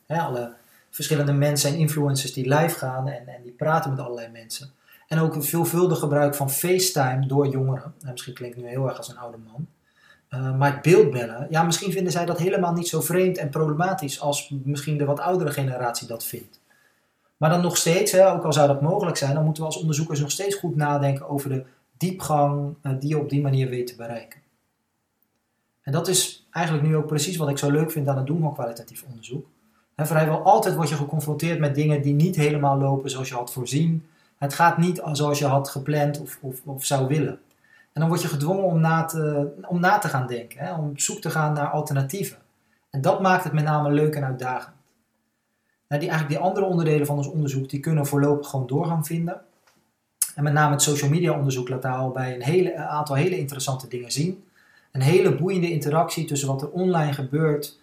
Hè, 0.06 0.20
alle 0.20 0.58
verschillende 0.90 1.33
mensen 1.33 1.70
en 1.70 1.79
influencers 1.79 2.33
die 2.33 2.55
live 2.55 2.79
gaan 2.79 3.09
en, 3.09 3.29
en 3.29 3.42
die 3.42 3.53
praten 3.53 3.90
met 3.90 4.00
allerlei 4.00 4.29
mensen. 4.29 4.70
En 5.09 5.18
ook 5.18 5.35
een 5.35 5.42
veelvuldig 5.42 5.98
gebruik 5.98 6.35
van 6.35 6.50
FaceTime 6.50 7.26
door 7.26 7.46
jongeren. 7.46 7.94
Nou, 7.98 8.12
misschien 8.12 8.35
klinkt 8.35 8.57
nu 8.57 8.68
heel 8.68 8.88
erg 8.88 8.96
als 8.96 9.09
een 9.09 9.18
oude 9.18 9.38
man. 9.38 9.66
Uh, 10.31 10.57
maar 10.57 10.72
het 10.72 10.83
beeldbellen, 10.83 11.46
ja, 11.50 11.62
misschien 11.62 11.92
vinden 11.92 12.12
zij 12.12 12.26
dat 12.26 12.38
helemaal 12.38 12.72
niet 12.72 12.88
zo 12.88 13.00
vreemd 13.00 13.38
en 13.38 13.48
problematisch 13.48 14.20
als 14.20 14.55
misschien 14.64 14.98
de 14.98 15.05
wat 15.05 15.20
oudere 15.20 15.50
generatie 15.50 16.07
dat 16.07 16.24
vindt. 16.24 16.61
Maar 17.37 17.50
dan 17.50 17.61
nog 17.61 17.76
steeds, 17.76 18.12
hè, 18.12 18.33
ook 18.33 18.44
al 18.44 18.53
zou 18.53 18.68
dat 18.68 18.81
mogelijk 18.81 19.16
zijn, 19.16 19.35
dan 19.35 19.44
moeten 19.44 19.62
we 19.62 19.68
als 19.68 19.81
onderzoekers 19.81 20.20
nog 20.20 20.31
steeds 20.31 20.55
goed 20.55 20.76
nadenken 20.76 21.29
over 21.29 21.48
de 21.48 21.64
diepgang 21.96 22.74
uh, 22.83 22.92
die 22.98 23.09
je 23.09 23.18
op 23.18 23.29
die 23.29 23.40
manier 23.40 23.68
weet 23.68 23.87
te 23.87 23.96
bereiken. 23.96 24.40
En 25.83 25.92
dat 25.92 26.09
is 26.09 26.46
eigenlijk 26.50 26.87
nu 26.87 26.96
ook 26.96 27.07
precies 27.07 27.37
wat 27.37 27.48
ik 27.48 27.59
zo 27.59 27.70
leuk 27.70 27.90
vind 27.90 28.09
aan 28.09 28.16
het 28.16 28.26
doen 28.26 28.40
van 28.40 28.55
kwalitatief 28.55 29.03
onderzoek. 29.03 29.46
En 30.00 30.06
vrijwel 30.06 30.42
altijd 30.42 30.74
word 30.74 30.88
je 30.88 30.94
geconfronteerd 30.94 31.58
met 31.58 31.74
dingen 31.74 32.02
die 32.02 32.14
niet 32.14 32.36
helemaal 32.36 32.78
lopen 32.78 33.10
zoals 33.10 33.28
je 33.28 33.34
had 33.34 33.52
voorzien. 33.52 34.06
Het 34.38 34.54
gaat 34.54 34.78
niet 34.78 35.02
zoals 35.12 35.38
je 35.38 35.46
had 35.46 35.68
gepland 35.68 36.20
of, 36.20 36.38
of, 36.40 36.60
of 36.64 36.84
zou 36.84 37.06
willen. 37.06 37.38
En 37.92 38.00
dan 38.00 38.08
word 38.08 38.22
je 38.22 38.28
gedwongen 38.28 38.64
om 38.64 38.80
na 38.80 39.04
te, 39.04 39.48
om 39.66 39.80
na 39.80 39.98
te 39.98 40.08
gaan 40.08 40.26
denken, 40.26 40.64
hè, 40.64 40.74
om 40.74 40.88
op 40.88 41.00
zoek 41.00 41.20
te 41.20 41.30
gaan 41.30 41.52
naar 41.52 41.70
alternatieven. 41.70 42.36
En 42.90 43.00
dat 43.00 43.20
maakt 43.20 43.44
het 43.44 43.52
met 43.52 43.64
name 43.64 43.90
leuk 43.90 44.14
en 44.14 44.24
uitdagend 44.24 44.74
die, 45.98 46.08
eigenlijk 46.08 46.28
die 46.28 46.48
andere 46.48 46.66
onderdelen 46.66 47.06
van 47.06 47.16
ons 47.16 47.28
onderzoek, 47.30 47.68
die 47.68 47.80
kunnen 47.80 48.06
voorlopig 48.06 48.48
gewoon 48.48 48.66
doorgang 48.66 49.06
vinden. 49.06 49.40
En 50.34 50.42
met 50.42 50.52
name 50.52 50.72
het 50.72 50.82
social 50.82 51.10
media 51.10 51.38
onderzoek 51.38 51.68
laat 51.68 51.82
daar 51.82 51.96
al 51.96 52.10
bij 52.10 52.34
een, 52.34 52.42
hele, 52.42 52.76
aantal 52.76 53.16
hele 53.16 53.38
interessante 53.38 53.88
dingen 53.88 54.12
zien. 54.12 54.44
Een 54.92 55.02
hele 55.02 55.34
boeiende 55.34 55.70
interactie 55.70 56.24
tussen 56.24 56.48
wat 56.48 56.62
er 56.62 56.70
online 56.70 57.12
gebeurt 57.12 57.80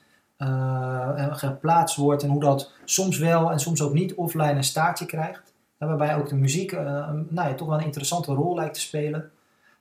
geplaatst 1.31 1.95
wordt 1.95 2.23
en 2.23 2.29
hoe 2.29 2.39
dat 2.41 2.71
soms 2.85 3.17
wel 3.17 3.51
en 3.51 3.59
soms 3.59 3.81
ook 3.81 3.93
niet 3.93 4.15
offline 4.15 4.51
een 4.51 4.63
staartje 4.63 5.05
krijgt. 5.05 5.53
waarbij 5.77 6.15
ook 6.15 6.29
de 6.29 6.35
muziek 6.35 6.71
nou 6.71 7.27
ja, 7.29 7.53
toch 7.53 7.67
wel 7.67 7.77
een 7.77 7.85
interessante 7.85 8.33
rol 8.33 8.55
lijkt 8.55 8.73
te 8.73 8.79
spelen. 8.79 9.31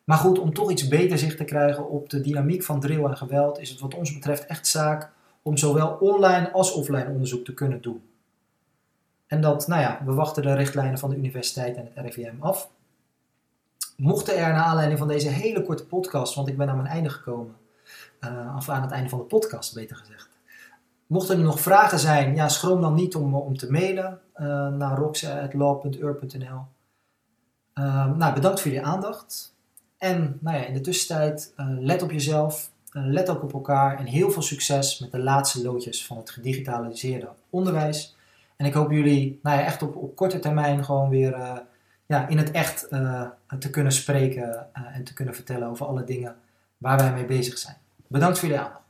Maar 0.05 0.19
goed, 0.19 0.39
om 0.39 0.55
toch 0.55 0.71
iets 0.71 0.89
beter 0.89 1.19
zicht 1.19 1.37
te 1.37 1.45
krijgen 1.45 1.89
op 1.89 2.11
de 2.11 2.21
dynamiek 2.21 2.63
van 2.63 2.81
drill 2.81 3.05
en 3.05 3.17
geweld, 3.17 3.61
is 3.61 3.71
het 3.71 3.81
wat 3.81 3.95
ons 3.95 4.15
betreft 4.15 4.47
echt 4.47 4.67
zaak 4.67 5.11
om 5.43 5.57
zowel 5.57 5.89
online 5.89 6.53
als 6.53 6.73
offline 6.73 7.09
onderzoek 7.09 7.45
te 7.45 7.55
kunnen 7.55 7.83
doen. 7.83 8.03
En 9.27 9.41
dat, 9.41 9.67
nou 9.67 9.81
ja, 9.81 10.01
we 10.05 10.13
wachten 10.13 10.43
de 10.43 10.55
richtlijnen 10.55 10.99
van 10.99 11.11
de 11.11 11.17
universiteit 11.17 11.77
en 11.77 11.91
het 11.95 12.05
RIVM 12.05 12.41
af. 12.41 12.71
Mochten 13.97 14.37
er 14.37 14.53
naar 14.53 14.65
aanleiding 14.65 14.99
van 14.99 15.09
deze 15.09 15.29
hele 15.29 15.63
korte 15.63 15.87
podcast, 15.87 16.35
want 16.35 16.49
ik 16.49 16.57
ben 16.57 16.69
aan 16.69 16.77
mijn 16.77 16.89
einde 16.89 17.11
gekomen, 17.11 17.57
uh, 18.21 18.55
of 18.57 18.69
aan 18.69 18.83
het 18.83 18.91
einde 18.91 19.09
van 19.09 19.19
de 19.19 19.25
podcast 19.25 19.75
beter 19.75 19.97
gezegd. 19.97 20.36
Mochten 21.07 21.39
er 21.39 21.45
nog 21.45 21.61
vragen 21.61 21.99
zijn, 21.99 22.35
ja, 22.35 22.49
schroom 22.49 22.81
dan 22.81 22.95
niet 22.95 23.15
om, 23.15 23.35
om 23.35 23.57
te 23.57 23.71
mailen 23.71 24.21
uh, 24.37 24.69
naar 24.69 24.99
rox.law.ur.nl. 24.99 26.61
Uh, 27.75 28.17
nou, 28.17 28.35
bedankt 28.35 28.61
voor 28.61 28.71
jullie 28.71 28.87
aandacht. 28.87 29.55
En 29.99 30.39
nou 30.41 30.57
ja, 30.57 30.65
in 30.65 30.75
de 30.75 30.81
tussentijd, 30.81 31.53
uh, 31.57 31.67
let 31.69 32.03
op 32.03 32.11
jezelf, 32.11 32.71
let 32.91 33.29
ook 33.29 33.43
op 33.43 33.53
elkaar 33.53 33.99
en 33.99 34.05
heel 34.05 34.31
veel 34.31 34.43
succes 34.43 34.99
met 34.99 35.11
de 35.11 35.19
laatste 35.19 35.63
loodjes 35.63 36.07
van 36.07 36.17
het 36.17 36.31
gedigitaliseerde 36.31 37.29
onderwijs. 37.51 38.17
En 38.57 38.67
ik 38.67 38.75
hoop 38.75 38.91
jullie 38.91 39.41
nou 39.43 39.59
ja, 39.59 39.65
echt 39.65 39.83
op, 39.83 39.97
op 39.97 40.17
korte 40.17 40.39
termijn 40.39 40.85
gewoon 40.85 41.09
weer 41.09 41.63
ja, 42.07 42.29
in 42.29 42.39
het 42.39 42.51
echt 42.51 42.89
te 43.59 43.71
kunnen 43.71 43.93
spreken 43.93 44.67
en 44.73 45.05
te 45.05 45.15
kunnen 45.15 45.35
vertellen 45.35 45.69
over 45.69 45.87
alle 45.87 46.05
dingen 46.05 46.37
waar 46.79 46.99
wij 46.99 47.13
mee 47.13 47.25
bezig 47.25 47.59
zijn. 47.59 47.77
Bedankt 48.07 48.39
voor 48.39 48.49
jullie 48.49 48.65
aandacht. 48.65 48.85